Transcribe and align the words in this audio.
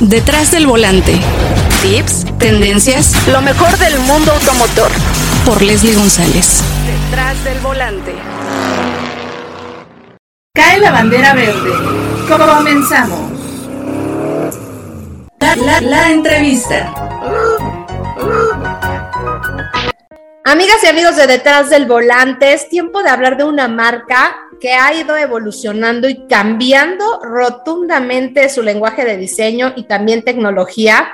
Detrás 0.00 0.50
del 0.50 0.66
volante. 0.66 1.18
Tips, 1.80 2.26
tendencias, 2.38 3.14
lo 3.28 3.40
mejor 3.40 3.78
del 3.78 3.98
mundo 4.00 4.30
automotor. 4.32 4.90
Por 5.46 5.62
Leslie 5.62 5.94
González. 5.94 6.62
Detrás 6.86 7.42
del 7.44 7.58
volante. 7.60 8.14
Cae 10.54 10.80
la 10.80 10.90
bandera 10.90 11.34
verde. 11.34 11.70
Comenzamos. 12.28 13.32
La, 15.40 15.80
la 15.80 16.10
entrevista. 16.10 16.92
Amigas 20.44 20.76
y 20.84 20.86
amigos 20.86 21.16
de 21.16 21.26
Detrás 21.26 21.70
del 21.70 21.86
Volante, 21.86 22.52
es 22.52 22.68
tiempo 22.68 23.02
de 23.02 23.08
hablar 23.08 23.36
de 23.36 23.44
una 23.44 23.66
marca 23.66 24.36
que 24.60 24.72
ha 24.72 24.94
ido 24.94 25.16
evolucionando 25.16 26.08
y 26.08 26.26
cambiando 26.26 27.20
rotundamente 27.22 28.48
su 28.48 28.62
lenguaje 28.62 29.04
de 29.04 29.16
diseño 29.16 29.72
y 29.76 29.84
también 29.84 30.22
tecnología. 30.22 31.08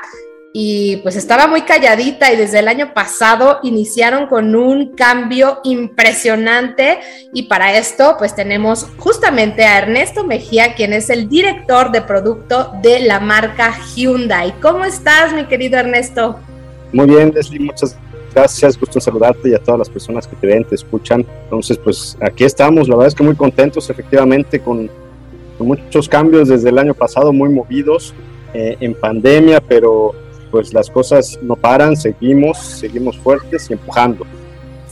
Y 0.55 0.99
pues 0.99 1.17
estaba 1.17 1.47
muy 1.47 1.63
calladita 1.63 2.31
y 2.31 2.37
desde 2.37 2.59
el 2.59 2.69
año 2.69 2.93
pasado 2.93 3.61
iniciaron 3.63 4.27
con 4.27 4.55
un 4.55 4.95
cambio 4.95 5.61
impresionante 5.65 7.01
y 7.33 7.45
para 7.45 7.79
esto 7.79 8.17
pues 8.19 8.35
tenemos 8.35 8.87
justamente 8.99 9.65
a 9.65 9.79
Ernesto 9.79 10.25
Mejía, 10.25 10.75
quien 10.75 10.93
es 10.93 11.09
el 11.09 11.31
director 11.31 11.91
de 11.91 12.03
producto 12.03 12.71
de 12.83 13.01
la 13.01 13.19
marca 13.19 13.75
Hyundai. 13.95 14.53
¿Cómo 14.61 14.85
estás, 14.85 15.33
mi 15.33 15.47
querido 15.47 15.79
Ernesto? 15.79 16.39
Muy 16.93 17.07
bien, 17.07 17.33
muchas 17.61 17.97
gusto 18.79 19.01
saludarte 19.01 19.51
y 19.51 19.55
a 19.55 19.59
todas 19.59 19.79
las 19.79 19.91
personas 19.91 20.27
que 20.27 20.37
te 20.37 20.47
ven, 20.47 20.65
te 20.65 20.75
escuchan. 20.75 21.25
Entonces, 21.45 21.79
pues 21.79 22.17
aquí 22.21 22.45
estamos, 22.45 22.89
la 22.89 22.97
verdad 22.97 23.09
es 23.09 23.15
que 23.15 23.23
muy 23.23 23.37
contentos 23.37 23.89
efectivamente 23.91 24.61
con, 24.61 24.91
muchos 25.59 26.09
cambios 26.09 26.49
desde 26.49 26.71
el 26.71 26.79
año 26.79 26.93
pasado, 26.93 27.33
muy 27.33 27.49
movidos 27.49 28.13
eh, 28.53 28.77
en 28.81 28.95
pandemia, 28.95 29.61
pero 29.61 30.13
pues 30.51 30.75
las 30.75 30.91
cosas 30.91 31.39
no 31.41 31.55
paran, 31.55 31.97
seguimos, 31.97 32.59
seguimos 32.59 33.17
fuertes 33.17 33.71
y 33.71 33.75
empujando. 33.75 34.27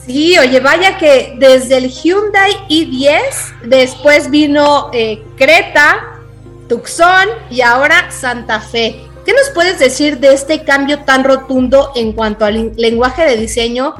Sí, 0.06 0.38
oye, 0.38 0.60
vaya 0.60 0.96
que 0.96 1.34
desde 1.38 1.76
el 1.76 1.88
Hyundai 1.88 2.52
i10, 2.68 3.66
después 3.68 4.30
vino 4.30 4.90
eh, 4.92 5.22
Creta, 5.36 6.20
Tucson 6.68 7.28
y 7.50 7.60
ahora 7.60 8.10
Santa 8.10 8.60
Fe. 8.60 9.09
¿Qué 9.24 9.32
nos 9.32 9.50
puedes 9.54 9.78
decir 9.78 10.18
de 10.18 10.32
este 10.32 10.64
cambio 10.64 11.00
tan 11.00 11.24
rotundo 11.24 11.90
en 11.94 12.12
cuanto 12.12 12.44
al 12.44 12.72
lenguaje 12.76 13.24
de 13.24 13.36
diseño 13.36 13.94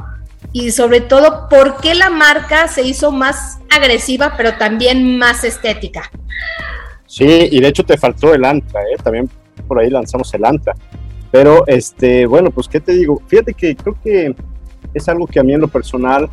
y 0.51 0.71
sobre 0.71 1.01
todo 1.01 1.47
por 1.47 1.77
qué 1.77 1.93
la 1.93 2.09
marca 2.09 2.67
se 2.67 2.81
hizo 2.81 3.11
más 3.11 3.59
agresiva 3.69 4.33
pero 4.35 4.57
también 4.57 5.17
más 5.17 5.43
estética? 5.43 6.09
Sí, 7.05 7.49
y 7.51 7.59
de 7.59 7.67
hecho 7.67 7.83
te 7.83 7.97
faltó 7.97 8.33
el 8.33 8.43
Antra, 8.45 8.81
¿eh? 8.81 8.97
también 9.03 9.29
por 9.67 9.79
ahí 9.79 9.89
lanzamos 9.89 10.33
el 10.33 10.43
Antra. 10.43 10.73
Pero, 11.31 11.65
este, 11.67 12.25
bueno, 12.25 12.51
pues, 12.51 12.67
¿qué 12.67 12.81
te 12.81 12.93
digo? 12.93 13.21
Fíjate 13.27 13.53
que 13.53 13.75
creo 13.75 13.95
que 14.03 14.35
es 14.93 15.07
algo 15.07 15.27
que 15.27 15.39
a 15.39 15.43
mí 15.43 15.53
en 15.53 15.61
lo 15.61 15.67
personal 15.67 16.29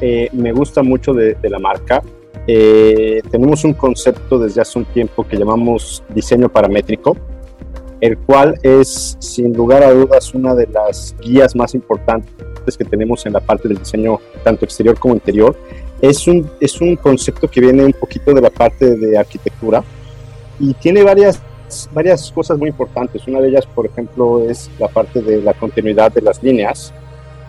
eh, 0.00 0.30
me 0.32 0.52
gusta 0.52 0.82
mucho 0.82 1.12
de, 1.12 1.36
la 1.42 1.58
marca. 1.58 2.02
Eh, 2.46 3.20
tenemos 3.30 3.64
un 3.64 3.74
concepto 3.74 4.38
desde 4.38 4.62
hace 4.62 4.78
un 4.78 4.86
tiempo 4.86 5.26
que 5.26 5.36
llamamos 5.36 6.02
diseño 6.14 6.48
paramétrico 6.48 7.16
el 8.00 8.16
cual 8.18 8.58
es 8.62 9.16
sin 9.18 9.52
lugar 9.52 9.82
a 9.82 9.90
dudas 9.90 10.34
una 10.34 10.54
de 10.54 10.66
las 10.66 11.14
guías 11.20 11.56
más 11.56 11.74
importantes 11.74 12.32
que 12.76 12.84
tenemos 12.84 13.24
en 13.26 13.32
la 13.32 13.40
parte 13.40 13.68
del 13.68 13.78
diseño 13.78 14.18
tanto 14.44 14.64
exterior 14.64 14.98
como 14.98 15.14
interior. 15.14 15.56
Es 16.00 16.28
un, 16.28 16.48
es 16.60 16.80
un 16.80 16.96
concepto 16.96 17.48
que 17.48 17.60
viene 17.60 17.84
un 17.84 17.92
poquito 17.92 18.34
de 18.34 18.40
la 18.40 18.50
parte 18.50 18.96
de 18.96 19.16
arquitectura 19.18 19.82
y 20.60 20.74
tiene 20.74 21.02
varias, 21.02 21.40
varias 21.92 22.30
cosas 22.30 22.58
muy 22.58 22.68
importantes. 22.68 23.26
Una 23.26 23.40
de 23.40 23.48
ellas, 23.48 23.66
por 23.66 23.86
ejemplo, 23.86 24.42
es 24.48 24.70
la 24.78 24.88
parte 24.88 25.22
de 25.22 25.40
la 25.40 25.54
continuidad 25.54 26.12
de 26.12 26.20
las 26.20 26.42
líneas. 26.42 26.92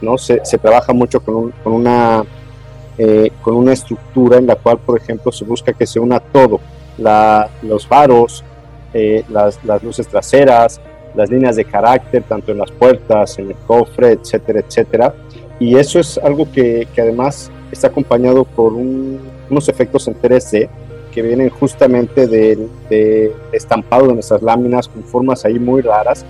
¿no? 0.02 0.18
Se, 0.18 0.40
se 0.44 0.58
trabaja 0.58 0.94
mucho 0.94 1.20
con, 1.20 1.52
con 1.64 1.74
una, 1.74 2.24
eh, 2.98 3.32
con 3.42 3.56
una 3.56 3.74
estructura 3.74 4.38
en 4.38 4.48
la 4.48 4.56
cual, 4.56 4.80
por 4.80 5.00
ejemplo, 5.00 5.32
se 5.32 5.46
busca 5.46 5.74
que 5.74 5.86
se 5.86 6.00
una 6.00 6.20
todo. 6.20 6.60
La, 6.98 7.50
los 7.62 7.88
faros, 7.88 8.44
eh, 8.94 9.24
las, 9.30 9.64
las, 9.64 9.84
luces 9.84 10.08
traseras, 10.08 10.80
las 11.16 11.30
líneas 11.30 11.56
de 11.56 11.66
carácter, 11.66 12.24
tanto 12.24 12.52
en 12.52 12.60
las 12.60 12.72
puertas, 12.72 13.38
en 13.40 13.50
el 13.50 13.56
cofre, 13.68 14.14
etcétera, 14.14 14.60
etcétera. 14.60 15.14
Y 15.60 15.78
eso 15.78 16.00
es 16.00 16.18
algo 16.18 16.52
que, 16.52 16.88
que 16.94 17.02
además 17.02 17.52
está 17.72 17.88
acompañado 17.88 18.46
por 18.46 18.74
unos 18.74 19.70
efectos 19.70 20.08
en 20.08 20.16
3D 20.16 20.70
que 21.12 21.22
vienen 21.22 21.50
justamente 21.50 22.28
del 22.28 22.70
de 22.90 23.34
estampado 23.52 24.08
de 24.08 24.14
nuestras 24.14 24.42
láminas 24.42 24.88
con 24.88 25.04
formas 25.04 25.46
ahí 25.46 25.60
muy 25.60 25.82
raras. 25.82 26.26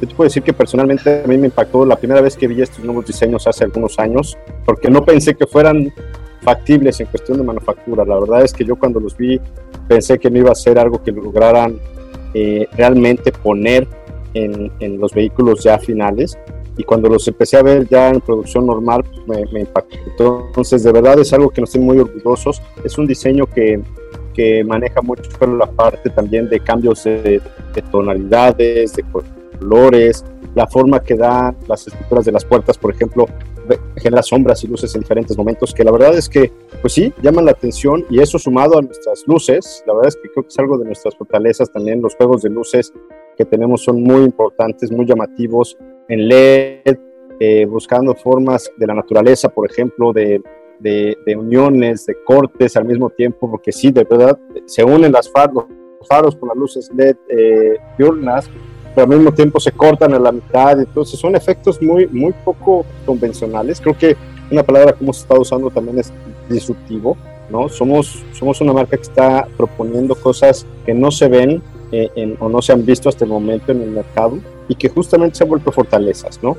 Yo 0.00 0.08
te 0.08 0.14
puedo 0.14 0.26
decir 0.26 0.42
que 0.42 0.52
personalmente 0.52 1.22
a 1.24 1.26
mí 1.26 1.38
me 1.38 1.46
impactó 1.46 1.84
la 1.86 1.96
primera 1.96 2.20
vez 2.20 2.36
que 2.36 2.46
vi 2.46 2.60
estos 2.60 2.84
nuevos 2.84 3.06
diseños 3.06 3.46
hace 3.46 3.64
algunos 3.64 3.98
años, 3.98 4.36
porque 4.64 4.90
no 4.90 5.04
pensé 5.04 5.34
que 5.34 5.46
fueran 5.46 5.92
factibles 6.46 7.00
en 7.00 7.08
cuestión 7.08 7.38
de 7.38 7.44
manufactura. 7.44 8.04
La 8.04 8.20
verdad 8.20 8.44
es 8.44 8.52
que 8.52 8.64
yo 8.64 8.76
cuando 8.76 9.00
los 9.00 9.16
vi 9.16 9.40
pensé 9.88 10.16
que 10.16 10.30
no 10.30 10.38
iba 10.38 10.52
a 10.52 10.54
ser 10.54 10.78
algo 10.78 11.02
que 11.02 11.10
lograran 11.10 11.76
eh, 12.34 12.68
realmente 12.76 13.32
poner 13.32 13.88
en, 14.32 15.00
los 15.00 15.12
vehículos 15.12 15.64
ya 15.64 15.78
finales 15.78 16.38
y 16.76 16.84
cuando 16.84 17.08
los 17.08 17.26
empecé 17.26 17.56
a 17.56 17.62
ver 17.62 17.88
ya 17.88 18.10
en 18.10 18.20
producción 18.20 18.64
normal 18.64 19.02
me, 19.26 19.44
me 19.52 19.60
impactó. 19.60 20.44
Entonces 20.46 20.84
de 20.84 20.92
verdad 20.92 21.18
es 21.18 21.32
algo 21.32 21.50
que 21.50 21.60
nos 21.62 21.70
tiene 21.72 21.84
muy 21.84 21.98
orgullosos. 21.98 22.62
Es 22.84 22.96
un 22.96 23.08
diseño 23.08 23.46
que, 23.46 23.82
que 24.32 24.62
maneja 24.62 25.02
mucho 25.02 25.28
la 25.46 25.66
parte 25.66 26.10
también 26.10 26.48
de 26.48 26.60
cambios 26.60 27.02
de 27.02 27.40
tonalidades, 27.90 28.94
de 28.94 29.04
colores, 29.58 30.24
la 30.54 30.68
forma 30.68 31.00
que 31.00 31.16
dan 31.16 31.56
las 31.66 31.88
estructuras 31.88 32.24
de 32.24 32.32
las 32.32 32.44
puertas, 32.44 32.78
por 32.78 32.94
ejemplo, 32.94 33.26
genera 33.96 34.22
sombras 34.22 34.62
y 34.64 34.68
luces 34.68 34.94
en 34.94 35.02
diferentes 35.02 35.36
momentos, 35.36 35.74
que 35.74 35.84
la 35.84 35.92
verdad 35.92 36.16
es 36.16 36.28
que, 36.28 36.52
pues 36.80 36.92
sí, 36.92 37.12
llaman 37.22 37.44
la 37.44 37.52
atención 37.52 38.04
y 38.10 38.20
eso 38.20 38.38
sumado 38.38 38.78
a 38.78 38.82
nuestras 38.82 39.24
luces, 39.26 39.82
la 39.86 39.94
verdad 39.94 40.08
es 40.08 40.16
que 40.16 40.28
creo 40.30 40.42
que 40.42 40.48
es 40.48 40.58
algo 40.58 40.78
de 40.78 40.84
nuestras 40.84 41.16
fortalezas 41.16 41.70
también, 41.70 42.02
los 42.02 42.14
juegos 42.16 42.42
de 42.42 42.50
luces 42.50 42.92
que 43.36 43.44
tenemos 43.44 43.82
son 43.82 44.02
muy 44.02 44.22
importantes, 44.22 44.90
muy 44.90 45.06
llamativos, 45.06 45.76
en 46.08 46.28
LED, 46.28 46.96
eh, 47.40 47.66
buscando 47.66 48.14
formas 48.14 48.70
de 48.76 48.86
la 48.86 48.94
naturaleza, 48.94 49.48
por 49.48 49.70
ejemplo, 49.70 50.12
de, 50.12 50.40
de, 50.78 51.36
uniones, 51.36 52.06
de 52.06 52.16
cortes 52.24 52.76
al 52.76 52.84
mismo 52.84 53.10
tiempo, 53.10 53.50
porque 53.50 53.72
sí, 53.72 53.90
de 53.90 54.04
verdad, 54.04 54.38
se 54.66 54.84
unen 54.84 55.12
las 55.12 55.30
faros, 55.30 55.66
los 55.98 56.08
faros 56.08 56.36
con 56.36 56.48
las 56.48 56.56
luces 56.56 56.90
LED 56.94 57.16
eh, 57.28 57.76
diurnas, 57.98 58.48
pero 58.96 59.12
al 59.12 59.18
mismo 59.18 59.32
tiempo 59.32 59.60
se 59.60 59.72
cortan 59.72 60.14
a 60.14 60.18
la 60.18 60.32
mitad, 60.32 60.80
entonces 60.80 61.20
son 61.20 61.36
efectos 61.36 61.82
muy, 61.82 62.06
muy 62.06 62.32
poco 62.32 62.86
convencionales. 63.04 63.78
Creo 63.78 63.96
que 63.96 64.16
una 64.50 64.62
palabra 64.62 64.94
que 64.94 65.04
hemos 65.04 65.18
estado 65.18 65.42
usando 65.42 65.68
también 65.68 65.98
es 65.98 66.10
disruptivo, 66.48 67.14
¿no? 67.50 67.68
Somos, 67.68 68.24
somos 68.32 68.58
una 68.62 68.72
marca 68.72 68.96
que 68.96 69.02
está 69.02 69.46
proponiendo 69.54 70.14
cosas 70.14 70.64
que 70.86 70.94
no 70.94 71.10
se 71.10 71.28
ven 71.28 71.62
eh, 71.92 72.36
o 72.40 72.48
no 72.48 72.62
se 72.62 72.72
han 72.72 72.86
visto 72.86 73.10
hasta 73.10 73.26
el 73.26 73.30
momento 73.30 73.70
en 73.70 73.82
el 73.82 73.90
mercado 73.90 74.38
y 74.66 74.74
que 74.74 74.88
justamente 74.88 75.36
se 75.36 75.44
han 75.44 75.50
vuelto 75.50 75.70
fortalezas, 75.70 76.42
¿no? 76.42 76.56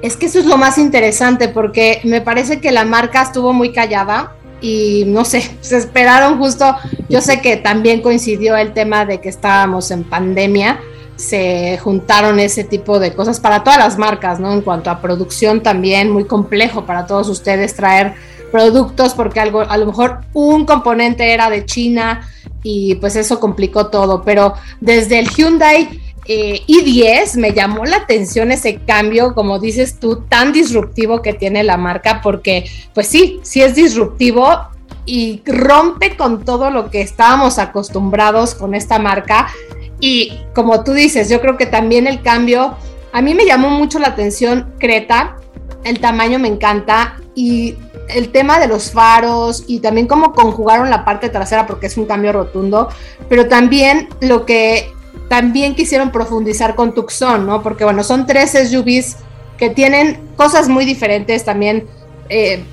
Es 0.00 0.16
que 0.16 0.26
eso 0.26 0.38
es 0.38 0.46
lo 0.46 0.56
más 0.56 0.78
interesante 0.78 1.48
porque 1.48 2.00
me 2.04 2.22
parece 2.22 2.58
que 2.62 2.72
la 2.72 2.86
marca 2.86 3.20
estuvo 3.20 3.52
muy 3.52 3.70
callada 3.70 4.34
y 4.62 5.04
no 5.08 5.26
sé, 5.26 5.42
se 5.60 5.76
esperaron 5.76 6.38
justo, 6.38 6.74
yo 7.10 7.20
sé 7.20 7.42
que 7.42 7.58
también 7.58 8.00
coincidió 8.00 8.56
el 8.56 8.72
tema 8.72 9.04
de 9.04 9.20
que 9.20 9.28
estábamos 9.28 9.90
en 9.90 10.04
pandemia, 10.04 10.80
se 11.20 11.78
juntaron 11.78 12.40
ese 12.40 12.64
tipo 12.64 12.98
de 12.98 13.14
cosas 13.14 13.40
para 13.40 13.62
todas 13.62 13.78
las 13.78 13.98
marcas, 13.98 14.40
¿no? 14.40 14.52
En 14.52 14.62
cuanto 14.62 14.90
a 14.90 15.00
producción 15.00 15.62
también, 15.62 16.10
muy 16.10 16.24
complejo 16.24 16.86
para 16.86 17.06
todos 17.06 17.28
ustedes 17.28 17.74
traer 17.76 18.14
productos 18.50 19.14
porque 19.14 19.38
algo, 19.38 19.60
a 19.60 19.76
lo 19.76 19.86
mejor 19.86 20.22
un 20.32 20.64
componente 20.64 21.32
era 21.32 21.50
de 21.50 21.64
China 21.66 22.28
y 22.62 22.94
pues 22.96 23.16
eso 23.16 23.38
complicó 23.38 23.88
todo, 23.88 24.22
pero 24.22 24.54
desde 24.80 25.18
el 25.18 25.28
Hyundai 25.28 26.00
eh, 26.26 26.62
i10 26.66 27.36
me 27.38 27.52
llamó 27.52 27.84
la 27.84 27.98
atención 27.98 28.50
ese 28.50 28.76
cambio, 28.76 29.34
como 29.34 29.58
dices 29.58 30.00
tú, 30.00 30.22
tan 30.28 30.52
disruptivo 30.52 31.22
que 31.22 31.34
tiene 31.34 31.62
la 31.64 31.76
marca, 31.76 32.20
porque 32.22 32.64
pues 32.94 33.06
sí, 33.08 33.40
sí 33.42 33.62
es 33.62 33.74
disruptivo 33.74 34.46
y 35.04 35.42
rompe 35.44 36.16
con 36.16 36.44
todo 36.44 36.70
lo 36.70 36.90
que 36.90 37.02
estábamos 37.02 37.58
acostumbrados 37.58 38.54
con 38.54 38.74
esta 38.74 38.98
marca 38.98 39.48
y 40.00 40.40
como 40.54 40.82
tú 40.82 40.92
dices, 40.92 41.28
yo 41.28 41.40
creo 41.40 41.56
que 41.56 41.66
también 41.66 42.06
el 42.06 42.22
cambio, 42.22 42.76
a 43.12 43.22
mí 43.22 43.34
me 43.34 43.44
llamó 43.44 43.70
mucho 43.70 43.98
la 43.98 44.08
atención 44.08 44.74
Creta, 44.78 45.36
el 45.84 46.00
tamaño 46.00 46.38
me 46.38 46.48
encanta 46.48 47.16
y 47.34 47.76
el 48.08 48.30
tema 48.30 48.58
de 48.58 48.66
los 48.66 48.90
faros 48.90 49.64
y 49.66 49.80
también 49.80 50.06
cómo 50.06 50.32
conjugaron 50.32 50.90
la 50.90 51.04
parte 51.04 51.28
trasera 51.28 51.66
porque 51.66 51.86
es 51.86 51.96
un 51.96 52.06
cambio 52.06 52.32
rotundo, 52.32 52.88
pero 53.28 53.46
también 53.46 54.08
lo 54.20 54.44
que 54.46 54.92
también 55.28 55.74
quisieron 55.74 56.10
profundizar 56.10 56.74
con 56.74 56.92
Tucson, 56.92 57.46
¿no? 57.46 57.62
Porque 57.62 57.84
bueno, 57.84 58.02
son 58.02 58.26
tres 58.26 58.50
SUVs 58.50 59.16
que 59.56 59.70
tienen 59.70 60.20
cosas 60.36 60.68
muy 60.68 60.84
diferentes 60.84 61.44
también. 61.44 61.86
Eh, 62.28 62.64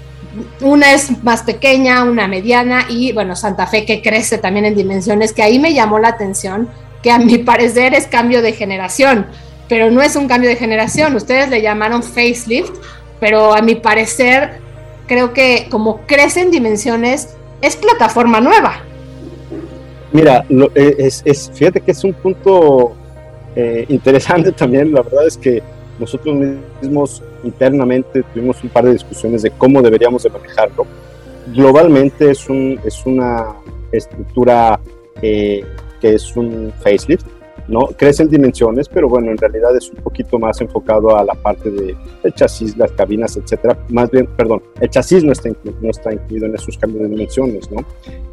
una 0.61 0.93
es 0.93 1.23
más 1.23 1.43
pequeña, 1.43 2.03
una 2.03 2.27
mediana 2.27 2.85
y 2.89 3.11
bueno, 3.11 3.35
Santa 3.35 3.67
Fe 3.67 3.85
que 3.85 4.01
crece 4.01 4.37
también 4.37 4.65
en 4.65 4.75
dimensiones, 4.75 5.33
que 5.33 5.43
ahí 5.43 5.59
me 5.59 5.73
llamó 5.73 5.99
la 5.99 6.09
atención 6.09 6.69
que 7.01 7.11
a 7.11 7.19
mi 7.19 7.37
parecer 7.37 7.93
es 7.93 8.07
cambio 8.07 8.41
de 8.41 8.53
generación, 8.53 9.27
pero 9.69 9.91
no 9.91 10.01
es 10.01 10.15
un 10.15 10.27
cambio 10.27 10.49
de 10.49 10.55
generación. 10.55 11.15
Ustedes 11.15 11.49
le 11.49 11.61
llamaron 11.61 12.03
facelift, 12.03 12.73
pero 13.19 13.53
a 13.53 13.61
mi 13.61 13.75
parecer 13.75 14.59
creo 15.07 15.33
que 15.33 15.67
como 15.69 16.01
crece 16.05 16.41
en 16.41 16.51
dimensiones, 16.51 17.35
es 17.61 17.75
plataforma 17.75 18.39
nueva. 18.39 18.81
Mira, 20.11 20.45
eh, 20.75 20.95
es, 20.97 21.51
fíjate 21.53 21.81
que 21.81 21.91
es 21.91 22.03
un 22.03 22.13
punto 22.13 22.95
eh, 23.55 23.85
interesante 23.89 24.51
también. 24.53 24.93
La 24.93 25.01
verdad 25.01 25.27
es 25.27 25.37
que 25.37 25.61
nosotros 25.99 26.35
mismos 26.81 27.23
internamente 27.43 28.23
tuvimos 28.33 28.63
un 28.63 28.69
par 28.69 28.85
de 28.85 28.93
discusiones 28.93 29.41
de 29.41 29.51
cómo 29.51 29.81
deberíamos 29.81 30.23
de 30.23 30.29
manejarlo. 30.29 30.85
Globalmente 31.47 32.31
es, 32.31 32.47
un, 32.49 32.79
es 32.83 33.05
una 33.05 33.55
estructura 33.91 34.79
eh, 35.21 35.63
que 35.99 36.15
es 36.15 36.35
un 36.35 36.71
facelift, 36.81 37.25
¿no? 37.67 37.87
Crece 37.97 38.23
en 38.23 38.29
dimensiones, 38.29 38.87
pero 38.87 39.09
bueno, 39.09 39.31
en 39.31 39.37
realidad 39.37 39.75
es 39.75 39.89
un 39.89 39.97
poquito 39.97 40.39
más 40.39 40.61
enfocado 40.61 41.17
a 41.17 41.23
la 41.23 41.33
parte 41.33 41.69
de, 41.69 41.95
del 42.23 42.33
chasis, 42.33 42.77
las 42.77 42.91
cabinas, 42.93 43.35
etcétera. 43.35 43.77
Más 43.89 44.09
bien, 44.09 44.27
perdón, 44.37 44.61
el 44.79 44.89
chasis 44.89 45.23
no 45.23 45.31
está, 45.31 45.49
incluido, 45.49 45.79
no 45.81 45.89
está 45.89 46.13
incluido 46.13 46.45
en 46.45 46.55
esos 46.55 46.77
cambios 46.77 47.03
de 47.03 47.09
dimensiones, 47.09 47.69
¿no? 47.71 47.85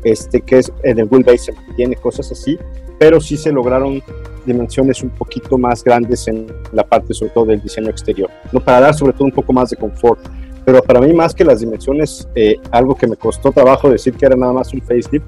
Este, 0.04 0.40
que 0.40 0.58
es 0.58 0.72
en 0.82 0.98
el 0.98 1.08
wheelbase 1.10 1.38
se 1.38 1.52
mantiene 1.52 1.96
cosas 1.96 2.30
así, 2.30 2.58
pero 2.98 3.20
sí 3.20 3.36
se 3.36 3.50
lograron 3.50 4.02
dimensiones 4.46 5.02
un 5.02 5.10
poquito 5.10 5.58
más 5.58 5.82
grandes 5.82 6.28
en 6.28 6.46
la 6.72 6.84
parte 6.84 7.14
sobre 7.14 7.32
todo 7.32 7.46
del 7.46 7.62
diseño 7.62 7.90
exterior, 7.90 8.30
¿no? 8.52 8.60
Para 8.60 8.80
dar 8.80 8.94
sobre 8.94 9.14
todo 9.14 9.24
un 9.24 9.32
poco 9.32 9.52
más 9.52 9.70
de 9.70 9.76
confort. 9.76 10.20
Pero 10.64 10.82
para 10.82 11.00
mí 11.00 11.12
más 11.12 11.34
que 11.34 11.44
las 11.44 11.60
dimensiones, 11.60 12.26
eh, 12.34 12.56
algo 12.70 12.94
que 12.94 13.06
me 13.06 13.16
costó 13.16 13.52
trabajo 13.52 13.90
decir 13.90 14.14
que 14.14 14.24
era 14.24 14.34
nada 14.34 14.52
más 14.52 14.72
un 14.72 14.80
facelift, 14.80 15.26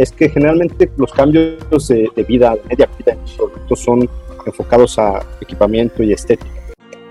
es 0.00 0.12
que 0.12 0.30
generalmente 0.30 0.90
los 0.96 1.12
cambios 1.12 1.58
de, 1.88 2.24
vida, 2.26 2.54
de 2.54 2.62
media 2.70 2.88
vida 2.98 3.12
en 3.12 3.20
los 3.20 3.32
productos 3.32 3.80
son 3.80 4.08
enfocados 4.46 4.98
a 4.98 5.20
equipamiento 5.42 6.02
y 6.02 6.14
estética. 6.14 6.50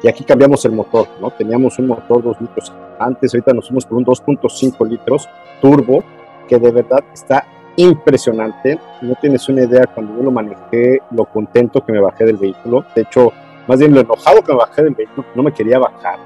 Y 0.02 0.08
aquí 0.08 0.24
cambiamos 0.24 0.66
el 0.66 0.72
motor, 0.72 1.08
¿no? 1.22 1.30
Teníamos 1.30 1.78
un 1.78 1.88
motor 1.88 2.24
2 2.24 2.42
litros 2.42 2.74
antes, 2.98 3.32
ahorita 3.34 3.54
nos 3.54 3.68
fuimos 3.68 3.86
por 3.86 4.00
un 4.00 4.06
2.5 4.06 4.90
litros 4.90 5.30
turbo, 5.62 6.04
que 6.48 6.58
de 6.58 6.72
verdad 6.72 7.04
está 7.14 7.46
impresionante. 7.76 8.80
No 9.04 9.14
tienes 9.22 9.48
una 9.50 9.66
idea 9.66 9.86
cuando 9.86 10.18
yo 10.18 10.24
lo 10.24 10.32
manejé, 10.32 11.00
lo 11.12 11.26
contento 11.26 11.86
que 11.86 11.92
me 11.92 12.00
bajé 12.00 12.26
del 12.26 12.38
vehículo. 12.38 12.86
De 12.96 13.04
hecho, 13.04 13.32
más 13.68 13.78
bien 13.78 13.94
lo 13.94 14.02
enojado 14.02 14.42
que 14.42 14.52
me 14.52 14.58
bajé 14.58 14.82
del 14.82 14.96
vehículo, 14.96 15.28
no 15.36 15.44
me 15.44 15.54
quería 15.54 15.78
bajar. 15.78 16.18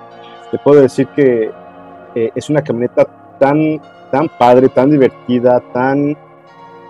Te 0.49 0.57
puedo 0.59 0.79
decir 0.79 1.07
que 1.07 1.51
eh, 2.15 2.31
es 2.33 2.49
una 2.49 2.61
camioneta 2.61 3.05
tan, 3.37 3.81
tan 4.11 4.29
padre, 4.29 4.69
tan 4.69 4.89
divertida, 4.91 5.59
tan 5.73 6.15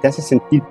te 0.04 0.10
hace 0.10 0.22
sentir 0.22 0.62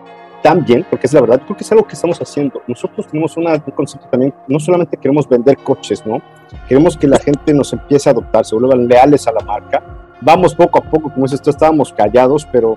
tan 0.42 0.62
bien, 0.62 0.84
porque 0.90 1.06
es 1.06 1.14
la 1.14 1.22
verdad, 1.22 1.40
creo 1.44 1.56
que 1.56 1.64
es 1.64 1.72
algo 1.72 1.86
que 1.86 1.94
estamos 1.94 2.20
haciendo. 2.20 2.60
Nosotros 2.66 3.06
tenemos 3.06 3.34
una, 3.38 3.54
un 3.54 3.72
concepto 3.74 4.06
también, 4.08 4.34
no 4.46 4.60
solamente 4.60 4.98
queremos 4.98 5.26
vender 5.26 5.56
coches, 5.58 6.04
¿no? 6.04 6.20
Queremos 6.68 6.98
que 6.98 7.06
la 7.06 7.18
gente 7.18 7.54
nos 7.54 7.72
empiece 7.72 8.10
a 8.10 8.12
adoptar, 8.12 8.44
se 8.44 8.54
vuelvan 8.54 8.86
leales 8.86 9.26
a 9.26 9.32
la 9.32 9.40
marca. 9.40 9.82
Vamos 10.20 10.54
poco 10.54 10.78
a 10.78 10.82
poco, 10.82 11.10
como 11.10 11.24
es 11.24 11.32
esto, 11.32 11.48
estábamos 11.48 11.92
callados, 11.94 12.46
pero 12.52 12.76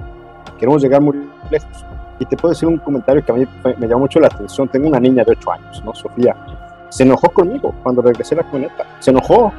queremos 0.58 0.82
llegar 0.82 1.02
muy 1.02 1.28
lejos. 1.52 1.86
Y 2.20 2.26
te 2.26 2.38
puedo 2.38 2.54
decir 2.54 2.70
un 2.70 2.78
comentario 2.78 3.26
que 3.26 3.32
a 3.34 3.36
mí 3.36 3.46
me 3.78 3.88
llamó 3.88 4.02
mucho 4.02 4.22
la 4.22 4.28
atención. 4.28 4.70
Tengo 4.70 4.88
una 4.88 5.02
niña 5.02 5.26
de 5.26 5.34
8 5.34 5.52
años, 5.52 5.84
¿no? 5.84 5.94
Sofía. 5.94 6.34
Se 6.88 7.04
enojó 7.04 7.30
conmigo 7.30 7.76
cuando 7.84 8.02
regresé 8.02 8.36
a 8.36 8.38
la 8.38 8.44
camioneta. 8.44 8.86
Se 9.00 9.12
enojó. 9.12 9.52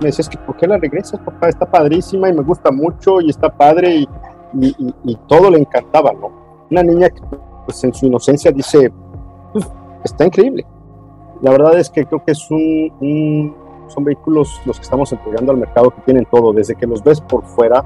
me 0.00 0.06
decía, 0.08 0.22
es 0.22 0.28
que 0.28 0.38
¿por 0.38 0.56
qué 0.56 0.66
la 0.66 0.78
regresas, 0.78 1.20
papá? 1.20 1.48
Está 1.48 1.70
padrísima 1.70 2.28
y 2.28 2.32
me 2.32 2.42
gusta 2.42 2.72
mucho 2.72 3.20
y 3.20 3.30
está 3.30 3.48
padre 3.48 3.94
y, 3.94 4.08
y, 4.60 4.94
y 5.04 5.16
todo 5.28 5.50
le 5.50 5.60
encantaba, 5.60 6.12
¿no? 6.12 6.39
Una 6.70 6.82
niña 6.82 7.10
que 7.10 7.20
pues, 7.66 7.84
en 7.84 7.92
su 7.92 8.06
inocencia 8.06 8.50
dice, 8.52 8.92
está 10.04 10.26
increíble. 10.26 10.66
La 11.42 11.50
verdad 11.52 11.78
es 11.78 11.88
que 11.90 12.04
creo 12.04 12.22
que 12.24 12.34
son 12.34 14.04
vehículos 14.04 14.60
los 14.66 14.76
que 14.76 14.82
estamos 14.82 15.12
entregando 15.12 15.52
al 15.52 15.58
mercado 15.58 15.90
que 15.90 16.02
tienen 16.02 16.26
todo, 16.30 16.52
desde 16.52 16.74
que 16.74 16.86
los 16.86 17.02
ves 17.02 17.20
por 17.20 17.44
fuera, 17.44 17.84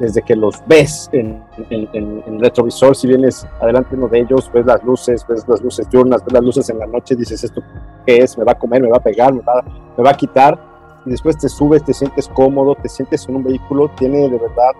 desde 0.00 0.22
que 0.22 0.34
los 0.34 0.62
ves 0.66 1.08
en, 1.12 1.44
en, 1.70 2.40
retrovisor, 2.40 2.96
si 2.96 3.06
vienes 3.06 3.46
adelante 3.60 3.94
uno 3.94 4.08
de 4.08 4.20
ellos, 4.20 4.50
ves 4.52 4.66
las 4.66 4.82
luces, 4.82 5.24
ves 5.28 5.46
las 5.46 5.60
luces 5.60 5.88
diurnas, 5.90 6.24
ves 6.24 6.32
las 6.32 6.42
luces 6.42 6.68
en 6.70 6.78
la 6.78 6.86
noche, 6.86 7.14
dices, 7.14 7.44
¿esto 7.44 7.62
qué 8.06 8.18
es? 8.18 8.36
¿Me 8.38 8.44
va 8.44 8.52
a 8.52 8.58
comer? 8.58 8.82
¿Me 8.82 8.90
va 8.90 8.96
a 8.96 9.02
pegar? 9.02 9.32
¿Me 9.32 9.42
va, 9.42 9.62
me 9.96 10.02
va 10.02 10.10
a 10.10 10.14
quitar? 10.14 10.71
Y 11.06 11.10
después 11.10 11.36
te 11.36 11.48
subes, 11.48 11.84
te 11.84 11.92
sientes 11.92 12.28
cómodo, 12.28 12.74
te 12.76 12.88
sientes 12.88 13.28
en 13.28 13.36
un 13.36 13.44
vehículo, 13.44 13.88
tiene 13.90 14.28
de 14.28 14.38
verdad 14.38 14.72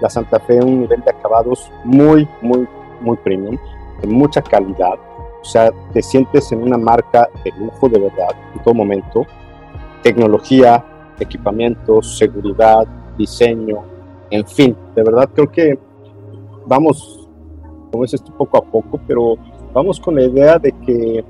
la 0.00 0.08
Santa 0.08 0.38
Fe 0.40 0.60
un 0.60 0.82
nivel 0.82 1.00
de 1.02 1.10
acabados 1.10 1.70
muy, 1.84 2.28
muy, 2.42 2.66
muy 3.00 3.16
premium, 3.18 3.58
de 4.00 4.08
mucha 4.08 4.42
calidad. 4.42 4.94
O 5.40 5.44
sea, 5.44 5.70
te 5.92 6.02
sientes 6.02 6.50
en 6.52 6.62
una 6.62 6.78
marca 6.78 7.28
de 7.44 7.52
lujo 7.58 7.88
de 7.88 7.98
verdad 7.98 8.30
en 8.54 8.62
todo 8.62 8.74
momento. 8.74 9.26
Tecnología, 10.02 10.84
equipamientos, 11.18 12.16
seguridad, 12.16 12.86
diseño, 13.16 13.94
en 14.30 14.46
fin, 14.46 14.76
de 14.94 15.02
verdad 15.02 15.28
creo 15.32 15.50
que 15.50 15.78
vamos, 16.66 17.28
como 17.92 18.04
es 18.04 18.14
esto, 18.14 18.32
poco 18.36 18.58
a 18.58 18.62
poco, 18.62 18.98
pero 19.06 19.36
vamos 19.72 20.00
con 20.00 20.16
la 20.16 20.22
idea 20.22 20.58
de 20.58 20.72
que 20.72 21.24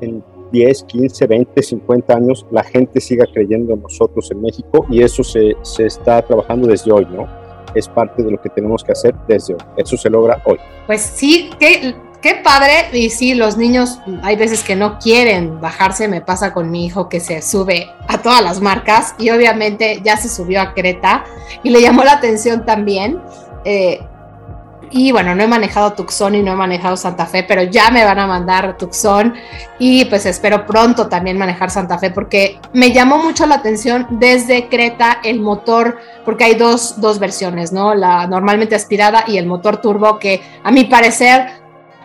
en 0.00 0.22
10, 0.50 0.84
15, 0.84 1.26
20, 1.26 1.62
50 1.62 2.14
años 2.14 2.46
la 2.50 2.62
gente 2.62 3.00
siga 3.00 3.26
creyendo 3.32 3.74
en 3.74 3.82
nosotros 3.82 4.30
en 4.30 4.42
México 4.42 4.86
y 4.90 5.02
eso 5.02 5.22
se, 5.22 5.56
se 5.62 5.86
está 5.86 6.22
trabajando 6.22 6.68
desde 6.68 6.92
hoy, 6.92 7.06
¿no? 7.06 7.40
es 7.74 7.88
parte 7.88 8.22
de 8.22 8.30
lo 8.30 8.40
que 8.40 8.48
tenemos 8.48 8.84
que 8.84 8.92
hacer 8.92 9.14
desde 9.26 9.54
hoy. 9.54 9.60
Eso 9.76 9.96
se 9.96 10.10
logra 10.10 10.40
hoy. 10.44 10.58
Pues 10.86 11.00
sí, 11.00 11.50
qué, 11.58 11.94
qué 12.20 12.36
padre. 12.42 12.86
Y 12.92 13.10
sí, 13.10 13.34
los 13.34 13.56
niños 13.56 13.98
hay 14.22 14.36
veces 14.36 14.62
que 14.62 14.76
no 14.76 14.98
quieren 14.98 15.60
bajarse. 15.60 16.08
Me 16.08 16.20
pasa 16.20 16.52
con 16.52 16.70
mi 16.70 16.86
hijo 16.86 17.08
que 17.08 17.20
se 17.20 17.42
sube 17.42 17.88
a 18.08 18.18
todas 18.18 18.42
las 18.42 18.60
marcas 18.60 19.14
y 19.18 19.30
obviamente 19.30 20.00
ya 20.04 20.16
se 20.16 20.28
subió 20.28 20.60
a 20.60 20.74
Creta 20.74 21.24
y 21.62 21.70
le 21.70 21.80
llamó 21.80 22.04
la 22.04 22.12
atención 22.12 22.64
también. 22.64 23.20
Eh, 23.64 24.00
y 24.90 25.12
bueno, 25.12 25.34
no 25.34 25.44
he 25.44 25.46
manejado 25.46 25.92
Tucson 25.92 26.34
y 26.34 26.42
no 26.42 26.52
he 26.52 26.56
manejado 26.56 26.96
Santa 26.96 27.26
Fe, 27.26 27.44
pero 27.44 27.62
ya 27.62 27.90
me 27.90 28.04
van 28.04 28.18
a 28.18 28.26
mandar 28.26 28.76
Tucson 28.76 29.34
y 29.78 30.04
pues 30.06 30.26
espero 30.26 30.66
pronto 30.66 31.08
también 31.08 31.38
manejar 31.38 31.70
Santa 31.70 31.98
Fe 31.98 32.10
porque 32.10 32.58
me 32.72 32.92
llamó 32.92 33.18
mucho 33.18 33.46
la 33.46 33.56
atención 33.56 34.06
desde 34.10 34.68
Creta 34.68 35.20
el 35.22 35.40
motor, 35.40 35.98
porque 36.24 36.44
hay 36.44 36.54
dos, 36.54 37.00
dos 37.00 37.18
versiones, 37.20 37.72
¿no? 37.72 37.94
La 37.94 38.26
normalmente 38.26 38.74
aspirada 38.74 39.24
y 39.26 39.38
el 39.38 39.46
motor 39.46 39.76
turbo 39.76 40.18
que 40.18 40.42
a 40.64 40.70
mi 40.72 40.84
parecer 40.84 41.46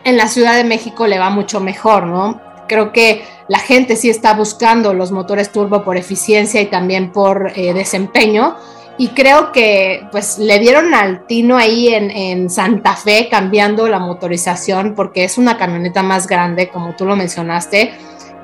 en 0.03 0.17
la 0.17 0.27
Ciudad 0.27 0.55
de 0.55 0.63
México 0.63 1.07
le 1.07 1.17
va 1.17 1.31
mucho 1.31 1.59
mejor, 1.59 2.05
¿no? 2.05 2.39
Creo 2.67 2.91
que 2.91 3.25
la 3.47 3.59
gente 3.59 3.95
sí 3.95 4.09
está 4.09 4.33
buscando 4.33 4.93
los 4.93 5.11
motores 5.11 5.51
turbo 5.51 5.83
por 5.83 5.97
eficiencia 5.97 6.61
y 6.61 6.67
también 6.67 7.11
por 7.11 7.51
eh, 7.55 7.73
desempeño 7.73 8.55
y 8.97 9.09
creo 9.09 9.51
que 9.51 10.07
pues 10.11 10.37
le 10.37 10.59
dieron 10.59 10.93
al 10.93 11.25
tino 11.27 11.57
ahí 11.57 11.89
en, 11.89 12.49
Santa 12.49 12.95
Fe 12.95 13.27
cambiando 13.29 13.87
la 13.87 13.99
motorización 13.99 14.93
porque 14.95 15.23
es 15.23 15.37
una 15.37 15.57
camioneta 15.57 16.03
más 16.03 16.27
grande 16.27 16.69
como 16.69 16.95
tú 16.95 17.05
lo 17.05 17.15
mencionaste 17.15 17.93